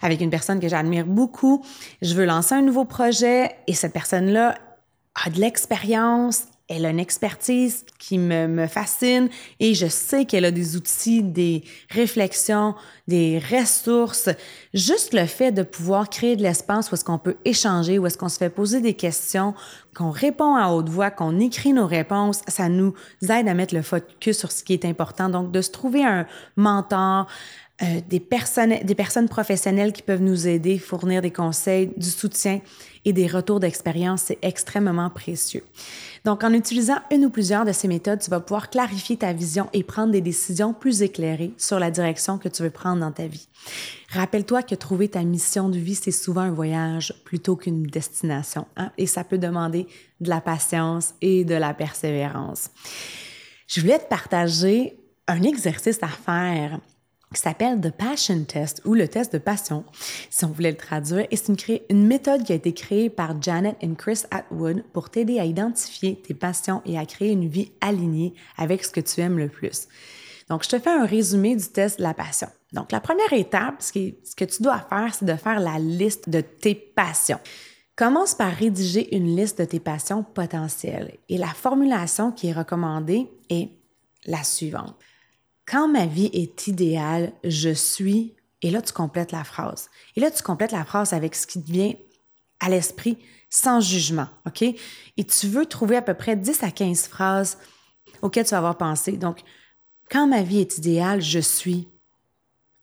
avec 0.00 0.22
une 0.22 0.30
personne 0.30 0.60
que 0.60 0.68
j'admire 0.68 1.04
beaucoup. 1.04 1.62
Je 2.00 2.14
veux 2.14 2.24
lancer 2.24 2.54
un 2.54 2.62
nouveau 2.62 2.86
projet 2.86 3.54
et 3.66 3.74
cette 3.74 3.92
personne-là 3.92 4.54
a 5.26 5.30
de 5.30 5.40
l'expérience, 5.40 6.44
elle 6.74 6.86
a 6.86 6.90
une 6.90 7.00
expertise 7.00 7.84
qui 7.98 8.18
me, 8.18 8.46
me 8.46 8.66
fascine 8.66 9.28
et 9.60 9.74
je 9.74 9.86
sais 9.86 10.24
qu'elle 10.24 10.44
a 10.44 10.50
des 10.50 10.76
outils, 10.76 11.22
des 11.22 11.62
réflexions, 11.90 12.74
des 13.06 13.38
ressources. 13.38 14.28
Juste 14.72 15.14
le 15.14 15.26
fait 15.26 15.52
de 15.52 15.62
pouvoir 15.62 16.10
créer 16.10 16.36
de 16.36 16.42
l'espace 16.42 16.90
où 16.90 16.94
est-ce 16.94 17.04
qu'on 17.04 17.18
peut 17.18 17.36
échanger, 17.44 17.98
où 17.98 18.06
est-ce 18.06 18.18
qu'on 18.18 18.28
se 18.28 18.38
fait 18.38 18.50
poser 18.50 18.80
des 18.80 18.94
questions, 18.94 19.54
qu'on 19.94 20.10
répond 20.10 20.56
à 20.56 20.70
haute 20.70 20.88
voix, 20.88 21.10
qu'on 21.10 21.38
écrit 21.38 21.72
nos 21.72 21.86
réponses, 21.86 22.42
ça 22.48 22.68
nous 22.68 22.94
aide 23.22 23.48
à 23.48 23.54
mettre 23.54 23.74
le 23.74 23.82
focus 23.82 24.38
sur 24.38 24.50
ce 24.50 24.64
qui 24.64 24.72
est 24.72 24.84
important. 24.84 25.28
Donc, 25.28 25.52
de 25.52 25.60
se 25.60 25.70
trouver 25.70 26.04
un 26.04 26.26
mentor, 26.56 27.26
euh, 27.82 28.00
des, 28.08 28.20
personnes, 28.20 28.76
des 28.84 28.94
personnes 28.94 29.28
professionnelles 29.28 29.92
qui 29.92 30.02
peuvent 30.02 30.22
nous 30.22 30.46
aider, 30.46 30.78
fournir 30.78 31.22
des 31.22 31.32
conseils, 31.32 31.92
du 31.96 32.08
soutien 32.08 32.60
et 33.04 33.12
des 33.12 33.26
retours 33.26 33.60
d'expérience, 33.60 34.22
c'est 34.22 34.38
extrêmement 34.42 35.10
précieux. 35.10 35.62
Donc, 36.24 36.42
en 36.42 36.52
utilisant 36.52 36.98
une 37.10 37.26
ou 37.26 37.30
plusieurs 37.30 37.64
de 37.64 37.72
ces 37.72 37.86
méthodes, 37.86 38.20
tu 38.20 38.30
vas 38.30 38.40
pouvoir 38.40 38.70
clarifier 38.70 39.16
ta 39.16 39.32
vision 39.32 39.68
et 39.72 39.82
prendre 39.82 40.12
des 40.12 40.22
décisions 40.22 40.72
plus 40.72 41.02
éclairées 41.02 41.52
sur 41.58 41.78
la 41.78 41.90
direction 41.90 42.38
que 42.38 42.48
tu 42.48 42.62
veux 42.62 42.70
prendre 42.70 43.00
dans 43.00 43.12
ta 43.12 43.26
vie. 43.26 43.46
Rappelle-toi 44.10 44.62
que 44.62 44.74
trouver 44.74 45.08
ta 45.08 45.22
mission 45.22 45.68
de 45.68 45.78
vie, 45.78 45.94
c'est 45.94 46.10
souvent 46.10 46.42
un 46.42 46.52
voyage 46.52 47.14
plutôt 47.24 47.56
qu'une 47.56 47.82
destination. 47.82 48.66
Hein? 48.76 48.90
Et 48.96 49.06
ça 49.06 49.24
peut 49.24 49.38
demander 49.38 49.86
de 50.20 50.28
la 50.28 50.40
patience 50.40 51.14
et 51.20 51.44
de 51.44 51.54
la 51.54 51.74
persévérance. 51.74 52.70
Je 53.66 53.80
voulais 53.80 53.98
te 53.98 54.08
partager 54.08 54.96
un 55.26 55.42
exercice 55.42 55.98
à 56.02 56.08
faire 56.08 56.80
qui 57.32 57.40
s'appelle 57.40 57.80
The 57.80 57.90
Passion 57.90 58.44
Test 58.44 58.82
ou 58.84 58.94
le 58.94 59.08
test 59.08 59.32
de 59.32 59.38
passion, 59.38 59.84
si 60.30 60.44
on 60.44 60.48
voulait 60.48 60.70
le 60.70 60.76
traduire. 60.76 61.26
Et 61.30 61.36
c'est 61.36 61.48
une, 61.90 62.06
méthode 62.06 62.44
qui 62.44 62.52
a 62.52 62.56
été 62.56 62.72
créée 62.72 63.10
par 63.10 63.40
Janet 63.40 63.76
et 63.80 63.88
Chris 63.94 64.22
Atwood 64.30 64.84
pour 64.92 65.10
t'aider 65.10 65.38
à 65.38 65.44
identifier 65.44 66.16
tes 66.16 66.34
passions 66.34 66.82
et 66.86 66.98
à 66.98 67.06
créer 67.06 67.32
une 67.32 67.48
vie 67.48 67.72
alignée 67.80 68.34
avec 68.56 68.84
ce 68.84 68.90
que 68.90 69.00
tu 69.00 69.20
aimes 69.20 69.38
le 69.38 69.48
plus. 69.48 69.88
Donc, 70.48 70.62
je 70.62 70.68
te 70.68 70.78
fais 70.78 70.90
un 70.90 71.06
résumé 71.06 71.56
du 71.56 71.66
test 71.66 71.98
de 71.98 72.02
la 72.02 72.14
passion. 72.14 72.48
Donc, 72.72 72.92
la 72.92 73.00
première 73.00 73.32
étape, 73.32 73.76
ce 73.80 73.92
que 73.92 74.44
tu 74.44 74.62
dois 74.62 74.84
faire, 74.88 75.14
c'est 75.14 75.24
de 75.24 75.36
faire 75.36 75.60
la 75.60 75.78
liste 75.78 76.28
de 76.28 76.40
tes 76.40 76.74
passions. 76.74 77.40
Commence 77.96 78.34
par 78.34 78.52
rédiger 78.52 79.14
une 79.16 79.36
liste 79.36 79.58
de 79.58 79.64
tes 79.64 79.80
passions 79.80 80.24
potentielles. 80.24 81.16
Et 81.28 81.38
la 81.38 81.46
formulation 81.46 82.32
qui 82.32 82.48
est 82.48 82.52
recommandée 82.52 83.30
est 83.48 83.70
la 84.26 84.42
suivante. 84.42 84.96
Quand 85.66 85.88
ma 85.88 86.06
vie 86.06 86.30
est 86.32 86.66
idéale, 86.66 87.32
je 87.42 87.70
suis, 87.70 88.34
et 88.62 88.70
là 88.70 88.82
tu 88.82 88.92
complètes 88.92 89.32
la 89.32 89.44
phrase. 89.44 89.88
Et 90.16 90.20
là 90.20 90.30
tu 90.30 90.42
complètes 90.42 90.72
la 90.72 90.84
phrase 90.84 91.12
avec 91.12 91.34
ce 91.34 91.46
qui 91.46 91.62
te 91.62 91.70
vient 91.70 91.92
à 92.60 92.68
l'esprit 92.68 93.18
sans 93.50 93.80
jugement, 93.80 94.26
OK? 94.46 94.62
Et 94.62 95.24
tu 95.24 95.46
veux 95.46 95.66
trouver 95.66 95.96
à 95.96 96.02
peu 96.02 96.14
près 96.14 96.34
10 96.34 96.62
à 96.64 96.70
15 96.70 97.06
phrases 97.06 97.58
auxquelles 98.20 98.44
tu 98.44 98.50
vas 98.50 98.58
avoir 98.58 98.76
pensé. 98.76 99.12
Donc, 99.12 99.40
quand 100.10 100.26
ma 100.26 100.42
vie 100.42 100.60
est 100.60 100.78
idéale, 100.78 101.22
je 101.22 101.38
suis. 101.38 101.88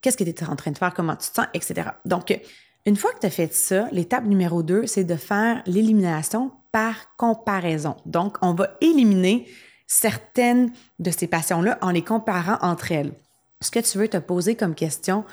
Qu'est-ce 0.02 0.18
que 0.18 0.24
tu 0.24 0.30
es 0.30 0.44
en 0.44 0.56
train 0.56 0.72
de 0.72 0.78
faire? 0.78 0.94
Comment 0.94 1.16
tu 1.16 1.30
te 1.30 1.36
sens? 1.36 1.48
Etc. 1.54 1.90
Donc, 2.06 2.40
une 2.86 2.96
fois 2.96 3.12
que 3.12 3.20
tu 3.20 3.26
as 3.28 3.32
fait 3.32 3.54
ça, 3.54 3.88
l'étape 3.92 4.26
numéro 4.26 4.64
2, 4.64 4.88
c'est 4.88 5.04
de 5.04 5.16
faire 5.16 5.62
l'élimination 5.66 6.52
par 6.72 7.16
comparaison. 7.18 7.98
Donc, 8.06 8.38
on 8.42 8.54
va 8.54 8.78
éliminer 8.82 9.48
certaines 9.92 10.72
de 11.00 11.12
ces 11.12 11.28
passions-là 11.28 11.78
en 11.82 11.92
les 11.92 12.02
comparant 12.02 12.58
entre 12.62 12.94
elles. 12.94 13.12
Ce 13.60 13.70
que 13.70 13.80
tu 13.80 13.98
veux 13.98 14.08
te 14.08 14.16
poser 14.16 14.56
comme 14.56 14.74
question, 14.74 15.26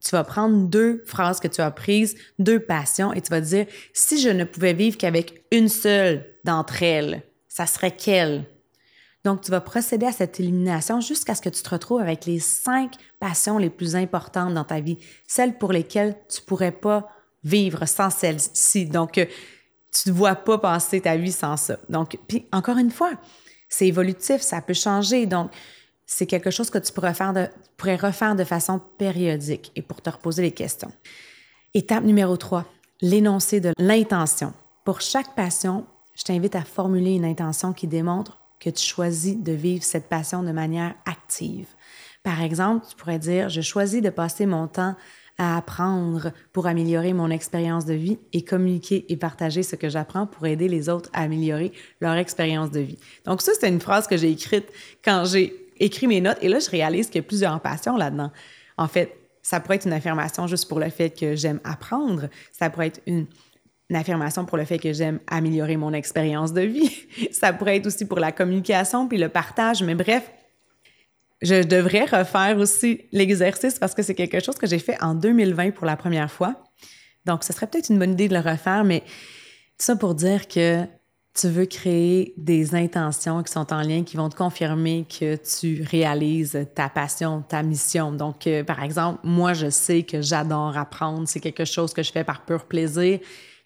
tu 0.00 0.10
vas 0.10 0.22
prendre 0.22 0.68
deux 0.68 1.02
phrases 1.04 1.40
que 1.40 1.48
tu 1.48 1.60
as 1.60 1.70
prises, 1.72 2.14
deux 2.38 2.60
passions, 2.60 3.12
et 3.12 3.20
tu 3.20 3.30
vas 3.30 3.40
dire, 3.40 3.66
si 3.92 4.20
je 4.20 4.28
ne 4.28 4.44
pouvais 4.44 4.72
vivre 4.72 4.96
qu'avec 4.96 5.44
une 5.50 5.68
seule 5.68 6.24
d'entre 6.44 6.84
elles, 6.84 7.24
ça 7.48 7.66
serait 7.66 7.96
quelle? 7.96 8.44
Donc, 9.24 9.40
tu 9.40 9.50
vas 9.50 9.60
procéder 9.60 10.06
à 10.06 10.12
cette 10.12 10.38
élimination 10.38 11.00
jusqu'à 11.00 11.34
ce 11.34 11.42
que 11.42 11.48
tu 11.48 11.62
te 11.62 11.70
retrouves 11.70 12.00
avec 12.00 12.24
les 12.24 12.38
cinq 12.38 12.94
passions 13.18 13.58
les 13.58 13.70
plus 13.70 13.96
importantes 13.96 14.54
dans 14.54 14.64
ta 14.64 14.78
vie, 14.78 14.98
celles 15.26 15.58
pour 15.58 15.72
lesquelles 15.72 16.16
tu 16.28 16.40
pourrais 16.40 16.72
pas 16.72 17.08
vivre 17.42 17.84
sans 17.86 18.10
celles-ci. 18.10 18.86
Donc, 18.86 19.18
euh, 19.18 19.26
tu 19.92 20.10
ne 20.10 20.14
vois 20.14 20.36
pas 20.36 20.58
passer 20.58 21.00
ta 21.00 21.16
vie 21.16 21.32
sans 21.32 21.56
ça. 21.56 21.78
Donc, 21.88 22.16
puis 22.28 22.46
encore 22.52 22.78
une 22.78 22.92
fois, 22.92 23.12
c'est 23.72 23.86
évolutif, 23.86 24.42
ça 24.42 24.60
peut 24.60 24.74
changer. 24.74 25.24
Donc, 25.24 25.50
c'est 26.04 26.26
quelque 26.26 26.50
chose 26.50 26.68
que 26.68 26.76
tu 26.76 26.92
pourrais, 26.92 27.14
faire 27.14 27.32
de, 27.32 27.46
pourrais 27.78 27.96
refaire 27.96 28.36
de 28.36 28.44
façon 28.44 28.78
périodique 28.98 29.72
et 29.74 29.82
pour 29.82 30.02
te 30.02 30.10
reposer 30.10 30.42
les 30.42 30.50
questions. 30.52 30.92
Étape 31.72 32.04
numéro 32.04 32.36
3, 32.36 32.66
l'énoncé 33.00 33.60
de 33.60 33.72
l'intention. 33.78 34.52
Pour 34.84 35.00
chaque 35.00 35.34
passion, 35.34 35.86
je 36.14 36.24
t'invite 36.24 36.54
à 36.54 36.64
formuler 36.64 37.12
une 37.12 37.24
intention 37.24 37.72
qui 37.72 37.86
démontre 37.86 38.38
que 38.60 38.68
tu 38.68 38.84
choisis 38.84 39.38
de 39.38 39.52
vivre 39.52 39.82
cette 39.82 40.08
passion 40.08 40.42
de 40.42 40.52
manière 40.52 40.94
active. 41.06 41.68
Par 42.22 42.42
exemple, 42.42 42.84
tu 42.90 42.94
pourrais 42.94 43.18
dire, 43.18 43.48
je 43.48 43.62
choisis 43.62 44.02
de 44.02 44.10
passer 44.10 44.44
mon 44.44 44.68
temps 44.68 44.96
apprendre 45.42 46.32
pour 46.52 46.66
améliorer 46.66 47.12
mon 47.12 47.30
expérience 47.30 47.84
de 47.84 47.94
vie 47.94 48.18
et 48.32 48.42
communiquer 48.42 49.04
et 49.08 49.16
partager 49.16 49.62
ce 49.62 49.76
que 49.76 49.88
j'apprends 49.88 50.26
pour 50.26 50.46
aider 50.46 50.68
les 50.68 50.88
autres 50.88 51.10
à 51.12 51.22
améliorer 51.22 51.72
leur 52.00 52.14
expérience 52.14 52.70
de 52.70 52.80
vie. 52.80 52.98
Donc 53.24 53.42
ça, 53.42 53.52
c'est 53.58 53.68
une 53.68 53.80
phrase 53.80 54.06
que 54.06 54.16
j'ai 54.16 54.30
écrite 54.30 54.66
quand 55.04 55.24
j'ai 55.24 55.54
écrit 55.78 56.06
mes 56.06 56.20
notes 56.20 56.38
et 56.42 56.48
là, 56.48 56.58
je 56.58 56.70
réalise 56.70 57.06
qu'il 57.06 57.16
y 57.16 57.24
a 57.24 57.26
plusieurs 57.26 57.60
passions 57.60 57.96
là-dedans. 57.96 58.30
En 58.76 58.88
fait, 58.88 59.16
ça 59.42 59.60
pourrait 59.60 59.76
être 59.76 59.86
une 59.86 59.92
affirmation 59.92 60.46
juste 60.46 60.68
pour 60.68 60.78
le 60.78 60.88
fait 60.88 61.10
que 61.10 61.34
j'aime 61.34 61.60
apprendre. 61.64 62.28
Ça 62.52 62.70
pourrait 62.70 62.88
être 62.88 63.00
une 63.06 63.26
affirmation 63.94 64.44
pour 64.44 64.56
le 64.56 64.64
fait 64.64 64.78
que 64.78 64.92
j'aime 64.92 65.18
améliorer 65.26 65.76
mon 65.76 65.92
expérience 65.92 66.52
de 66.52 66.62
vie. 66.62 67.06
Ça 67.32 67.52
pourrait 67.52 67.76
être 67.76 67.86
aussi 67.86 68.06
pour 68.06 68.18
la 68.18 68.32
communication 68.32 69.08
puis 69.08 69.18
le 69.18 69.28
partage. 69.28 69.82
Mais 69.82 69.94
bref, 69.94 70.30
je 71.42 71.62
devrais 71.62 72.04
refaire 72.04 72.56
aussi 72.58 73.02
l'exercice 73.12 73.78
parce 73.78 73.94
que 73.94 74.02
c'est 74.02 74.14
quelque 74.14 74.40
chose 74.40 74.56
que 74.56 74.66
j'ai 74.66 74.78
fait 74.78 74.96
en 75.02 75.14
2020 75.14 75.72
pour 75.72 75.86
la 75.86 75.96
première 75.96 76.30
fois. 76.30 76.62
Donc, 77.24 77.44
ce 77.44 77.52
serait 77.52 77.66
peut-être 77.66 77.90
une 77.90 77.98
bonne 77.98 78.12
idée 78.12 78.28
de 78.28 78.34
le 78.34 78.40
refaire, 78.40 78.84
mais 78.84 79.00
tout 79.00 79.86
ça 79.86 79.96
pour 79.96 80.14
dire 80.14 80.48
que 80.48 80.86
tu 81.34 81.48
veux 81.48 81.64
créer 81.64 82.34
des 82.36 82.74
intentions 82.74 83.42
qui 83.42 83.52
sont 83.52 83.72
en 83.72 83.80
lien, 83.82 84.04
qui 84.04 84.16
vont 84.16 84.28
te 84.28 84.36
confirmer 84.36 85.06
que 85.08 85.36
tu 85.36 85.82
réalises 85.82 86.66
ta 86.74 86.88
passion, 86.88 87.42
ta 87.42 87.62
mission. 87.62 88.12
Donc, 88.12 88.46
euh, 88.46 88.64
par 88.64 88.82
exemple, 88.82 89.20
moi, 89.24 89.54
je 89.54 89.70
sais 89.70 90.02
que 90.02 90.20
j'adore 90.20 90.76
apprendre. 90.76 91.26
C'est 91.26 91.40
quelque 91.40 91.64
chose 91.64 91.94
que 91.94 92.02
je 92.02 92.12
fais 92.12 92.24
par 92.24 92.44
pur 92.44 92.66
plaisir, 92.66 93.18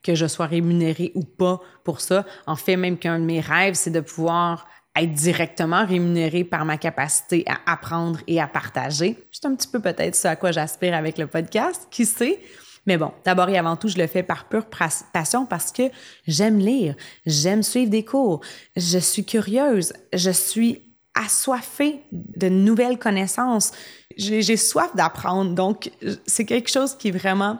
que 0.02 0.14
je 0.14 0.26
sois 0.26 0.46
rémunérée 0.46 1.10
ou 1.16 1.24
pas 1.24 1.60
pour 1.82 2.00
ça. 2.00 2.24
En 2.46 2.54
fait, 2.54 2.76
même 2.76 2.98
qu'un 2.98 3.18
de 3.18 3.24
mes 3.24 3.40
rêves, 3.40 3.74
c'est 3.74 3.90
de 3.90 4.00
pouvoir 4.00 4.68
être 5.02 5.12
directement 5.12 5.84
rémunéré 5.84 6.44
par 6.44 6.64
ma 6.64 6.76
capacité 6.78 7.44
à 7.46 7.72
apprendre 7.72 8.20
et 8.26 8.40
à 8.40 8.46
partager. 8.46 9.16
C'est 9.30 9.46
un 9.46 9.54
petit 9.54 9.68
peu 9.68 9.80
peut-être 9.80 10.14
ce 10.14 10.28
à 10.28 10.36
quoi 10.36 10.52
j'aspire 10.52 10.94
avec 10.94 11.18
le 11.18 11.26
podcast, 11.26 11.86
qui 11.90 12.06
sait? 12.06 12.40
Mais 12.86 12.96
bon, 12.96 13.12
d'abord 13.24 13.48
et 13.48 13.58
avant 13.58 13.76
tout, 13.76 13.88
je 13.88 13.98
le 13.98 14.06
fais 14.06 14.22
par 14.22 14.48
pure 14.48 14.66
passion 15.12 15.44
parce 15.44 15.72
que 15.72 15.82
j'aime 16.26 16.58
lire, 16.58 16.94
j'aime 17.26 17.62
suivre 17.62 17.90
des 17.90 18.04
cours, 18.04 18.40
je 18.76 18.98
suis 18.98 19.24
curieuse, 19.24 19.92
je 20.12 20.30
suis 20.30 20.82
assoiffée 21.14 22.00
de 22.12 22.48
nouvelles 22.48 22.98
connaissances, 22.98 23.72
j'ai 24.16 24.56
soif 24.56 24.94
d'apprendre. 24.94 25.54
Donc, 25.54 25.90
c'est 26.26 26.44
quelque 26.44 26.70
chose 26.70 26.94
qui 26.94 27.10
vraiment, 27.10 27.58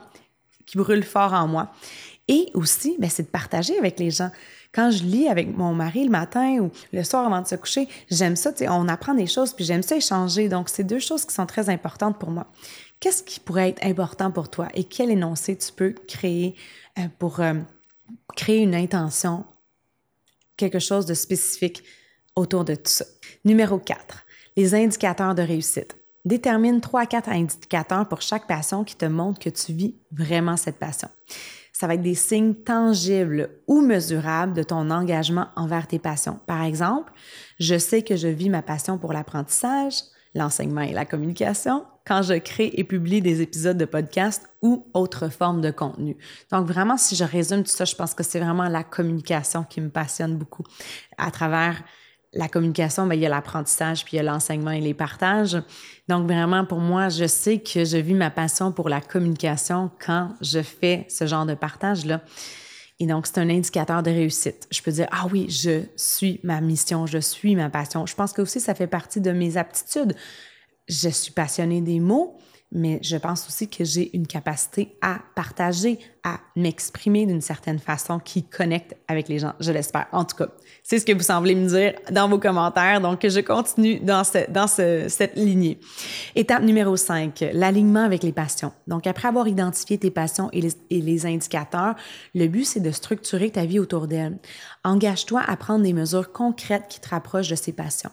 qui 0.65 0.79
brûle 0.79 1.03
fort 1.03 1.33
en 1.33 1.49
moi. 1.49 1.73
Et 2.29 2.51
aussi, 2.55 2.97
ben, 2.99 3.11
c'est 3.11 3.25
de 3.25 3.29
partager 3.29 3.77
avec 3.79 3.99
les 3.99 4.11
gens. 4.11 4.31
Quand 4.77 4.91
je 4.91 5.05
lis 5.05 5.27
avec 5.27 5.57
mon 5.57 5.73
mari 5.73 6.05
le 6.05 6.11
matin 6.11 6.59
ou 6.61 6.71
le 6.93 7.03
soir 7.03 7.25
avant 7.25 7.41
de 7.41 7.47
se 7.47 7.55
coucher, 7.55 7.89
j'aime 8.11 8.37
ça, 8.37 8.53
on 8.69 8.89
apprend 8.89 9.15
des 9.15 9.27
choses, 9.27 9.55
puis 9.55 9.65
j'aime 9.65 9.83
ça 9.83 9.97
échanger. 9.97 10.51
Donc, 10.51 10.69
c'est 10.69 10.85
deux 10.85 10.99
choses 10.99 11.25
qui 11.25 11.35
sont 11.35 11.47
très 11.47 11.71
importantes 11.71 12.19
pour 12.19 12.31
moi. 12.31 12.47
Qu'est-ce 13.01 13.23
qui 13.23 13.41
pourrait 13.41 13.71
être 13.71 13.83
important 13.87 14.31
pour 14.31 14.51
toi 14.51 14.69
et 14.75 14.85
quel 14.85 15.11
énoncé 15.11 15.57
tu 15.57 15.73
peux 15.73 15.95
créer 16.07 16.57
euh, 16.99 17.05
pour 17.19 17.41
euh, 17.41 17.55
créer 18.37 18.59
une 18.59 18.75
intention, 18.75 19.47
quelque 20.59 20.79
chose 20.79 21.07
de 21.07 21.15
spécifique 21.15 21.83
autour 22.35 22.67
de 22.67 22.75
tout 22.75 22.83
ça? 22.85 23.07
Numéro 23.47 23.79
4, 23.79 24.27
les 24.59 24.75
indicateurs 24.75 25.35
de 25.35 25.41
réussite. 25.41 25.97
Détermine 26.27 26.83
3 26.83 27.01
à 27.01 27.07
4 27.07 27.31
indicateurs 27.31 28.07
pour 28.09 28.21
chaque 28.21 28.47
passion 28.47 28.85
qui 28.85 28.97
te 28.97 29.07
montrent 29.07 29.39
que 29.39 29.49
tu 29.49 29.73
vis 29.73 29.95
vraiment 30.13 30.59
cette 30.59 30.77
passion 30.77 31.09
ça 31.79 31.87
va 31.87 31.93
être 31.93 32.01
des 32.01 32.15
signes 32.15 32.55
tangibles 32.55 33.51
ou 33.67 33.83
mesurables 33.83 34.55
de 34.55 34.63
ton 34.63 34.89
engagement 34.89 35.49
envers 35.57 35.87
tes 35.87 35.99
passions. 35.99 36.41
Par 36.47 36.63
exemple, 36.63 37.13
je 37.61 37.77
sais 37.77 38.01
que 38.01 38.17
je 38.17 38.29
vis 38.29 38.49
ma 38.49 38.63
passion 38.63 38.97
pour 38.97 39.13
l'apprentissage, 39.13 39.97
l'enseignement 40.35 40.81
et 40.81 40.95
la 40.95 41.05
communication 41.05 41.85
quand 42.07 42.23
je 42.23 42.33
crée 42.33 42.71
et 42.73 42.85
publie 42.85 43.21
des 43.21 43.43
épisodes 43.43 43.77
de 43.77 43.85
podcast 43.85 44.49
ou 44.63 44.87
autres 44.95 45.29
formes 45.29 45.61
de 45.61 45.71
contenu. 45.71 46.17
Donc 46.51 46.67
vraiment, 46.67 46.97
si 46.97 47.15
je 47.15 47.25
résume 47.25 47.63
tout 47.63 47.73
ça, 47.73 47.85
je 47.85 47.95
pense 47.95 48.15
que 48.15 48.23
c'est 48.23 48.41
vraiment 48.41 48.71
la 48.71 48.83
communication 48.83 49.63
qui 49.63 49.83
me 49.83 49.91
passionne 49.91 50.35
beaucoup 50.39 50.65
à 51.19 51.31
travers 51.31 51.83
la 52.33 52.49
communication, 52.49 53.07
bien, 53.07 53.17
il 53.17 53.21
y 53.21 53.27
a 53.27 53.29
l'apprentissage, 53.29 54.05
puis 54.05 54.15
il 54.15 54.17
y 54.17 54.21
a 54.21 54.23
l'enseignement 54.23 54.73
et 54.73 54.81
les 54.81 54.95
partages. 54.95 55.57
Donc, 56.09 56.27
vraiment, 56.27 56.65
pour 56.65 56.79
moi, 56.79 57.09
je 57.09 57.27
sais 57.27 57.59
que 57.59 57.85
je 57.85 57.97
vis 57.97 58.15
ma 58.15 58.31
passion 58.31 58.73
pour 58.73 58.89
la 58.89 59.01
communication 59.01 59.91
quand 60.05 60.35
je 60.41 60.63
fais 60.63 61.07
ce 61.09 61.27
genre 61.27 61.47
de 61.47 61.55
partage-là. 61.55 62.23
Et 62.99 63.07
donc, 63.07 63.27
c'est 63.27 63.39
un 63.39 63.51
indicateur 63.51 64.03
de 64.03 64.11
réussite. 64.11 64.67
Je 64.71 64.81
peux 64.81 64.93
dire, 64.93 65.07
ah 65.11 65.27
oui, 65.31 65.51
je 65.51 65.83
suis 65.97 66.41
ma 66.43 66.61
mission, 66.61 67.07
je 67.07 67.19
suis 67.19 67.55
ma 67.55 67.69
passion. 67.69 68.07
Je 68.07 68.15
pense 68.15 68.33
que 68.33 68.43
aussi, 68.43 68.61
ça 68.61 68.75
fait 68.75 68.87
partie 68.87 69.21
de 69.21 69.33
mes 69.33 69.57
aptitudes. 69.57 70.15
Je 70.89 71.09
suis 71.09 71.33
passionnée 71.33 71.81
des 71.81 72.01
mots, 72.01 72.39
mais 72.73 72.99
je 73.03 73.17
pense 73.17 73.47
aussi 73.47 73.69
que 73.69 73.85
j'ai 73.85 74.15
une 74.17 74.27
capacité 74.27 74.97
à 75.01 75.21
partager, 75.35 75.99
à 76.25 76.41
m'exprimer 76.57 77.25
d'une 77.25 77.41
certaine 77.41 77.79
façon 77.79 78.19
qui 78.19 78.43
connecte 78.43 78.97
avec 79.07 79.29
les 79.29 79.39
gens, 79.39 79.53
je 79.61 79.71
l'espère. 79.71 80.07
En 80.11 80.25
tout 80.25 80.37
cas, 80.37 80.49
c'est 80.83 80.99
ce 80.99 81.07
que 81.07 81.13
vous 81.13 81.23
semblez 81.23 81.55
me 81.55 81.69
dire 81.69 81.95
dans 82.11 82.29
vos 82.29 82.39
commentaires, 82.39 83.01
donc 83.01 83.27
je 83.27 83.41
continue 83.41 84.01
dans, 84.01 84.23
dans 84.49 84.67
cette 84.67 85.37
lignée. 85.37 85.79
Étape 86.35 86.63
numéro 86.63 86.97
5, 86.97 87.45
l'alignement 87.53 88.05
avec 88.05 88.25
les 88.25 88.33
passions. 88.33 88.73
Donc, 88.89 89.07
après 89.07 89.29
avoir 89.29 89.47
identifié 89.47 89.99
tes 89.99 90.11
passions 90.11 90.51
et 90.53 90.69
les 90.91 91.27
indicateurs, 91.27 91.95
le 92.35 92.49
but, 92.49 92.65
c'est 92.65 92.81
de 92.81 92.91
structurer 92.91 93.51
ta 93.51 93.65
vie 93.65 93.79
autour 93.79 94.09
d'elles. 94.09 94.39
Engage-toi 94.85 95.41
à 95.47 95.57
prendre 95.57 95.85
des 95.85 95.93
mesures 95.93 96.33
concrètes 96.33 96.89
qui 96.89 97.01
te 97.01 97.09
rapprochent 97.11 97.49
de 97.49 97.55
ces 97.55 97.73
passions. 97.73 98.11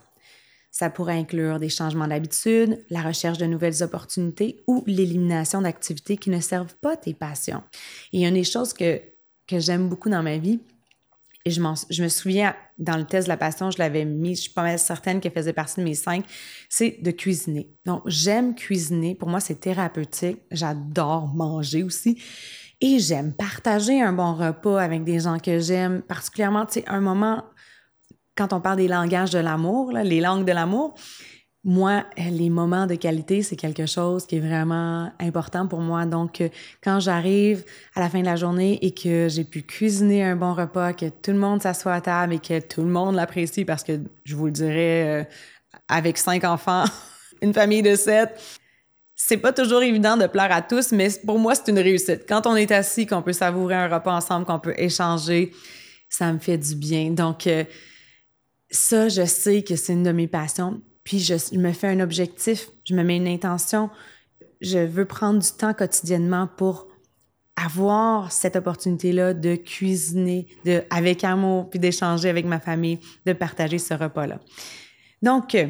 Ça 0.74 0.90
pourrait 0.90 1.18
inclure 1.18 1.60
des 1.60 1.70
changements 1.70 2.08
d'habitude, 2.08 2.84
la 2.90 3.04
recherche 3.04 3.38
de 3.38 3.46
nouvelles 3.46 3.84
opportunités 3.84 4.64
ou 4.66 4.84
l'élimination 4.88 5.62
d'activités 5.62 6.18
qui 6.18 6.32
ne 6.32 6.40
servent 6.40 6.76
pas 6.82 6.98
tes 6.98 7.14
passions. 7.14 7.62
Et 8.12 8.26
a 8.26 8.32
des 8.32 8.44
choses 8.44 8.74
que, 8.74 9.00
que 9.48 9.60
j'aime 9.60 9.88
beaucoup 9.88 10.10
dans 10.10 10.24
ma 10.24 10.40
vie, 10.40 10.60
et 11.46 11.52
je, 11.52 11.62
je, 11.90 12.04
me 12.04 12.08
souviens, 12.08 12.56
dans 12.80 12.98
le 12.98 13.04
test 13.06 13.28
de 13.28 13.30
la 13.30 13.38
passion, 13.38 13.70
je 13.70 13.78
l'avais 13.78 14.04
mis, 14.04 14.36
je 14.36 14.42
suis 14.44 14.52
pas 14.52 14.64
mal 14.64 14.80
certaine 14.80 15.20
qu'elle 15.20 15.34
faisait 15.34 15.54
partie 15.54 15.80
de 15.80 15.86
mes 15.86 15.94
cinq, 15.94 16.26
c'est 16.70 16.98
de 17.02 17.12
cuisiner. 17.12 17.70
Donc, 17.86 18.02
j'aime 18.08 18.56
cuisiner. 18.56 19.14
Pour 19.14 19.28
moi, 19.28 19.42
c'est 19.42 19.60
thérapeutique. 19.60 20.40
J'adore 20.52 21.28
manger 21.28 21.84
aussi. 21.84 22.18
Et 22.82 22.98
j'aime 22.98 23.34
partager 23.34 24.02
un 24.02 24.14
bon 24.14 24.34
repas 24.34 24.82
avec 24.82 25.04
des 25.04 25.20
gens 25.20 25.38
que 25.38 25.60
j'aime, 25.60 26.02
particulièrement, 26.02 26.66
tu 26.66 26.80
sais, 26.80 26.86
un 26.88 27.02
moment 27.02 27.44
quand 28.36 28.54
on 28.54 28.60
parle 28.60 28.78
des 28.78 28.88
langages 28.88 29.32
de 29.32 29.40
l'amour, 29.40 29.92
les 29.92 30.22
langues 30.22 30.46
de 30.46 30.52
l'amour, 30.52 30.96
moi, 31.66 32.04
les 32.18 32.50
moments 32.50 32.88
de 32.88 32.96
qualité, 32.96 33.42
c'est 33.42 33.56
quelque 33.56 33.86
chose 33.86 34.26
qui 34.26 34.36
est 34.36 34.42
vraiment 34.42 35.10
important 35.20 35.66
pour 35.66 35.80
moi. 35.80 36.06
Donc, 36.06 36.42
euh, 36.42 36.50
quand 36.84 37.00
j'arrive 37.00 37.64
à 37.96 38.02
la 38.02 38.10
fin 38.10 38.20
de 38.20 38.26
la 38.26 38.36
journée 38.36 38.80
et 38.82 38.94
que 38.94 39.30
j'ai 39.30 39.46
pu 39.46 39.62
cuisiner 39.62 40.26
un 40.26 40.36
bon 40.36 40.54
repas, 40.54 40.92
que 40.92 41.06
tout 41.08 41.32
le 41.32 41.38
monde 41.38 41.62
s'assoit 41.62 41.94
à 41.94 42.02
table 42.02 42.34
et 42.34 42.40
que 42.40 42.60
tout 42.60 42.82
le 42.82 42.90
monde 42.90 43.16
l'apprécie, 43.16 43.64
parce 43.64 43.84
que 43.84 43.94
je 44.26 44.36
vous 44.36 44.48
le 44.48 44.52
dirais, 44.52 45.22
euh, 45.22 45.24
avec 45.88 46.18
cinq 46.18 46.44
enfants, 46.44 46.84
une 47.42 47.54
famille 47.54 47.82
de 47.82 47.96
sept, 47.96 48.38
c'est 49.16 49.38
pas 49.38 49.54
toujours 49.54 49.84
évident 49.84 50.18
de 50.18 50.28
plaire 50.28 50.52
à 50.52 50.62
tous, 50.62 50.92
mais 50.92 51.08
pour 51.26 51.40
moi, 51.40 51.56
c'est 51.56 51.70
une 51.70 51.80
réussite. 51.80 52.26
Quand 52.28 52.46
on 52.46 52.58
est 52.58 52.72
assis, 52.72 53.06
qu'on 53.06 53.22
peut 53.22 53.32
savourer 53.32 53.76
un 53.76 53.88
repas 53.88 54.14
ensemble, 54.14 54.46
qu'on 54.46 54.60
peut 54.60 54.74
échanger, 54.76 55.54
ça 56.10 56.34
me 56.34 56.40
fait 56.40 56.58
du 56.58 56.76
bien. 56.76 57.12
Donc, 57.12 57.48
euh, 57.48 57.64
ça, 58.74 59.08
je 59.08 59.26
sais 59.26 59.64
que 59.64 59.76
c'est 59.76 59.94
une 59.94 60.04
de 60.04 60.12
mes 60.12 60.28
passions. 60.28 60.82
Puis 61.04 61.20
je, 61.20 61.58
me 61.58 61.72
fais 61.72 61.88
un 61.88 62.00
objectif, 62.00 62.70
je 62.86 62.96
me 62.96 63.04
mets 63.04 63.18
une 63.18 63.28
intention. 63.28 63.90
Je 64.62 64.80
veux 64.80 65.06
prendre 65.06 65.40
du 65.40 65.52
temps 65.52 65.74
quotidiennement 65.74 66.48
pour 66.48 66.88
avoir 67.56 68.32
cette 68.32 68.56
opportunité-là 68.56 69.34
de 69.34 69.56
cuisiner 69.56 70.48
de, 70.66 70.84
avec 70.90 71.24
amour, 71.24 71.70
puis 71.70 71.80
d'échanger 71.80 72.30
avec 72.30 72.46
ma 72.46 72.60
famille, 72.60 73.00
de 73.26 73.34
partager 73.34 73.78
ce 73.78 73.94
repas-là. 73.94 74.40
Donc, 75.22 75.56
euh, 75.56 75.68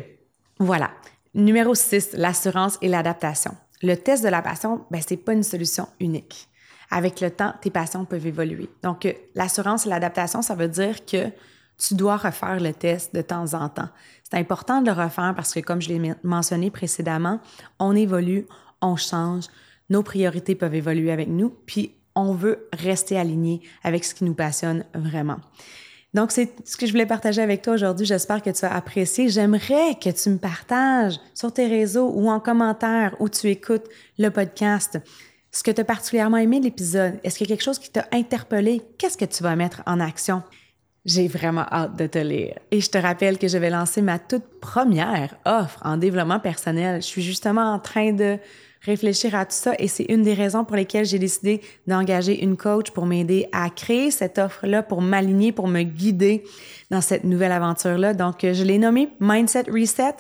voilà. 0.60 0.92
Numéro 1.34 1.76
6, 1.76 2.12
l'assurance 2.14 2.78
et 2.82 2.88
l'adaptation. 2.88 3.52
Le 3.82 3.96
test 3.96 4.24
de 4.24 4.30
la 4.30 4.42
passion, 4.42 4.86
ben, 4.92 5.02
ce 5.02 5.14
n'est 5.14 5.20
pas 5.20 5.34
une 5.34 5.44
solution 5.44 5.88
unique. 6.00 6.48
Avec 6.90 7.20
le 7.20 7.32
temps, 7.32 7.54
tes 7.60 7.72
passions 7.72 8.06
peuvent 8.06 8.28
évoluer. 8.28 8.70
Donc, 8.82 9.06
euh, 9.06 9.14
l'assurance 9.36 9.86
et 9.86 9.90
l'adaptation, 9.90 10.42
ça 10.42 10.56
veut 10.56 10.70
dire 10.70 11.06
que 11.06 11.32
tu 11.86 11.96
dois 11.96 12.18
refaire 12.18 12.60
le 12.60 12.74
test 12.74 13.14
de 13.14 13.22
temps 13.22 13.54
en 13.54 13.70
temps. 13.70 13.90
C'est 14.24 14.38
important 14.38 14.82
de 14.82 14.88
le 14.88 14.94
refaire 14.94 15.34
parce 15.36 15.54
que, 15.54 15.60
comme 15.60 15.82
je 15.82 15.90
l'ai 15.90 16.14
mentionné 16.24 16.72
précédemment, 16.72 17.40
on 17.80 17.96
évolue, 17.96 18.48
on 18.82 18.96
change, 18.96 19.46
nos 19.90 20.04
priorités 20.04 20.56
peuvent 20.56 20.76
évoluer 20.76 21.12
avec 21.12 21.28
nous, 21.28 21.50
puis 21.66 21.96
on 22.16 22.34
veut 22.34 22.68
rester 22.74 23.18
aligné 23.18 23.62
avec 23.84 24.06
ce 24.06 24.14
qui 24.14 24.24
nous 24.24 24.34
passionne 24.34 24.86
vraiment. 24.94 25.38
Donc, 26.14 26.32
c'est 26.32 26.54
ce 26.66 26.78
que 26.78 26.86
je 26.86 26.92
voulais 26.92 27.08
partager 27.08 27.42
avec 27.42 27.64
toi 27.64 27.74
aujourd'hui. 27.74 28.06
J'espère 28.06 28.42
que 28.44 28.52
tu 28.52 28.66
as 28.66 28.74
apprécié. 28.74 29.30
J'aimerais 29.30 29.96
que 29.96 30.12
tu 30.12 30.30
me 30.30 30.38
partages 30.38 31.20
sur 31.34 31.52
tes 31.52 31.66
réseaux 31.66 32.12
ou 32.14 32.30
en 32.30 32.40
commentaire 32.40 33.16
où 33.20 33.30
tu 33.30 33.48
écoutes 33.50 33.88
le 34.20 34.30
podcast 34.30 35.00
ce 35.52 35.62
que 35.62 35.72
tu 35.72 35.82
as 35.82 35.86
particulièrement 35.86 36.38
aimé 36.38 36.60
de 36.60 36.66
l'épisode. 36.66 37.20
Est-ce 37.24 37.38
qu'il 37.38 37.48
y 37.48 37.52
a 37.52 37.56
quelque 37.56 37.64
chose 37.64 37.80
qui 37.80 37.92
t'a 37.92 38.08
interpellé? 38.12 38.82
Qu'est-ce 38.98 39.18
que 39.18 39.26
tu 39.26 39.44
vas 39.44 39.56
mettre 39.56 39.84
en 39.86 40.00
action? 40.00 40.44
J'ai 41.06 41.28
vraiment 41.28 41.66
hâte 41.70 41.98
de 41.98 42.08
te 42.08 42.18
lire. 42.18 42.58
Et 42.72 42.80
je 42.80 42.90
te 42.90 42.98
rappelle 42.98 43.38
que 43.38 43.50
je 43.50 43.58
vais 43.58 43.70
lancer 43.70 44.02
ma 44.02 44.20
toute 44.20 44.46
première 44.62 45.36
offre 45.46 45.80
en 45.84 45.98
développement 45.98 46.40
personnel. 46.40 47.02
Je 47.02 47.08
suis 47.08 47.22
justement 47.22 47.74
en 47.74 47.80
train 47.80 48.14
de 48.14 48.38
réfléchir 48.84 49.36
à 49.36 49.46
tout 49.46 49.56
ça 49.56 49.74
et 49.80 49.88
c'est 49.88 50.06
une 50.06 50.24
des 50.24 50.34
raisons 50.34 50.66
pour 50.66 50.76
lesquelles 50.76 51.06
j'ai 51.06 51.20
décidé 51.20 51.62
d'engager 51.88 52.44
une 52.44 52.58
coach 52.58 52.92
pour 52.92 53.06
m'aider 53.06 53.48
à 53.52 53.70
créer 53.70 54.12
cette 54.12 54.38
offre-là, 54.38 54.84
pour 54.84 55.02
m'aligner, 55.02 55.52
pour 55.52 55.68
me 55.68 55.84
guider 55.84 56.44
dans 56.90 57.02
cette 57.02 57.24
nouvelle 57.24 57.52
aventure-là. 57.52 58.14
Donc, 58.14 58.40
je 58.42 58.64
l'ai 58.64 58.78
nommée 58.78 59.10
Mindset 59.20 59.66
Reset. 59.72 60.16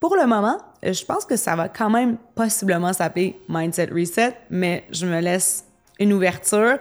Pour 0.00 0.16
le 0.16 0.26
moment, 0.26 0.58
je 0.82 1.04
pense 1.04 1.24
que 1.24 1.36
ça 1.36 1.56
va 1.56 1.68
quand 1.68 1.90
même 1.90 2.16
possiblement 2.34 2.92
s'appeler 2.92 3.36
Mindset 3.48 3.86
Reset, 3.86 4.34
mais 4.50 4.84
je 4.90 5.06
me 5.06 5.20
laisse 5.20 5.64
une 5.98 6.12
ouverture. 6.12 6.78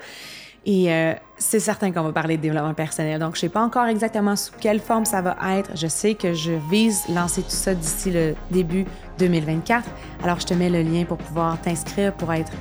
Et 0.66 0.94
euh, 0.94 1.14
c'est 1.38 1.60
certain 1.60 1.92
qu'on 1.92 2.04
va 2.04 2.14
parler 2.14 2.38
de 2.38 2.42
développement 2.42 2.74
personnel. 2.74 3.20
Donc, 3.20 3.36
je 3.36 3.40
ne 3.40 3.42
sais 3.42 3.50
pas 3.50 3.62
encore 3.62 3.86
exactement 3.88 4.36
sous 4.36 4.54
quelle 4.60 4.80
forme 4.80 5.04
ça 5.04 5.22
va 5.22 5.36
être. 5.58 5.72
Je 5.76 5.88
sais 5.88 6.16
que 6.16 6.34
je 6.34 6.54
vise 6.70 7.04
lancer 7.10 7.42
tout 7.42 7.50
ça 7.50 7.74
d'ici 7.74 8.12
le 8.12 8.36
début 8.50 8.86
2024. 9.20 9.84
Alors, 10.24 10.40
je 10.40 10.46
te 10.46 10.54
mets 10.54 10.70
le 10.70 10.82
lien 10.82 11.04
pour 11.04 11.18
pouvoir 11.18 11.60
t'inscrire, 11.62 12.14
pour 12.14 12.32
être 12.32 12.52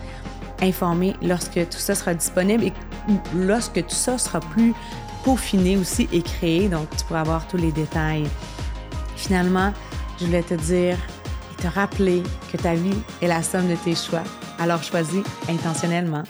informé 0.61 1.15
lorsque 1.23 1.69
tout 1.69 1.79
ça 1.79 1.95
sera 1.95 2.15
disponible 2.15 2.65
et 2.65 2.73
lorsque 3.37 3.85
tout 3.87 3.95
ça 3.95 4.19
sera 4.19 4.41
plus 4.41 4.75
peaufiné 5.25 5.77
aussi 5.77 6.09
et 6.13 6.23
créé. 6.23 6.69
Donc, 6.69 6.89
tu 6.97 7.05
pourras 7.05 7.21
avoir 7.21 7.47
tous 7.47 7.57
les 7.57 7.71
détails. 7.71 8.27
Finalement, 9.15 9.73
je 10.19 10.27
voulais 10.27 10.43
te 10.43 10.55
dire 10.55 10.97
et 11.53 11.63
te 11.63 11.69
rappeler 11.69 12.25
que 12.51 12.57
ta 12.57 12.75
vie 12.75 12.99
est 13.21 13.29
la 13.29 13.43
somme 13.45 13.69
de 13.69 13.77
tes 13.77 13.95
choix. 13.95 14.25
Alors, 14.59 14.83
choisis 14.83 15.23
intentionnellement. 15.49 16.25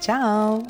Ciao! 0.00 0.62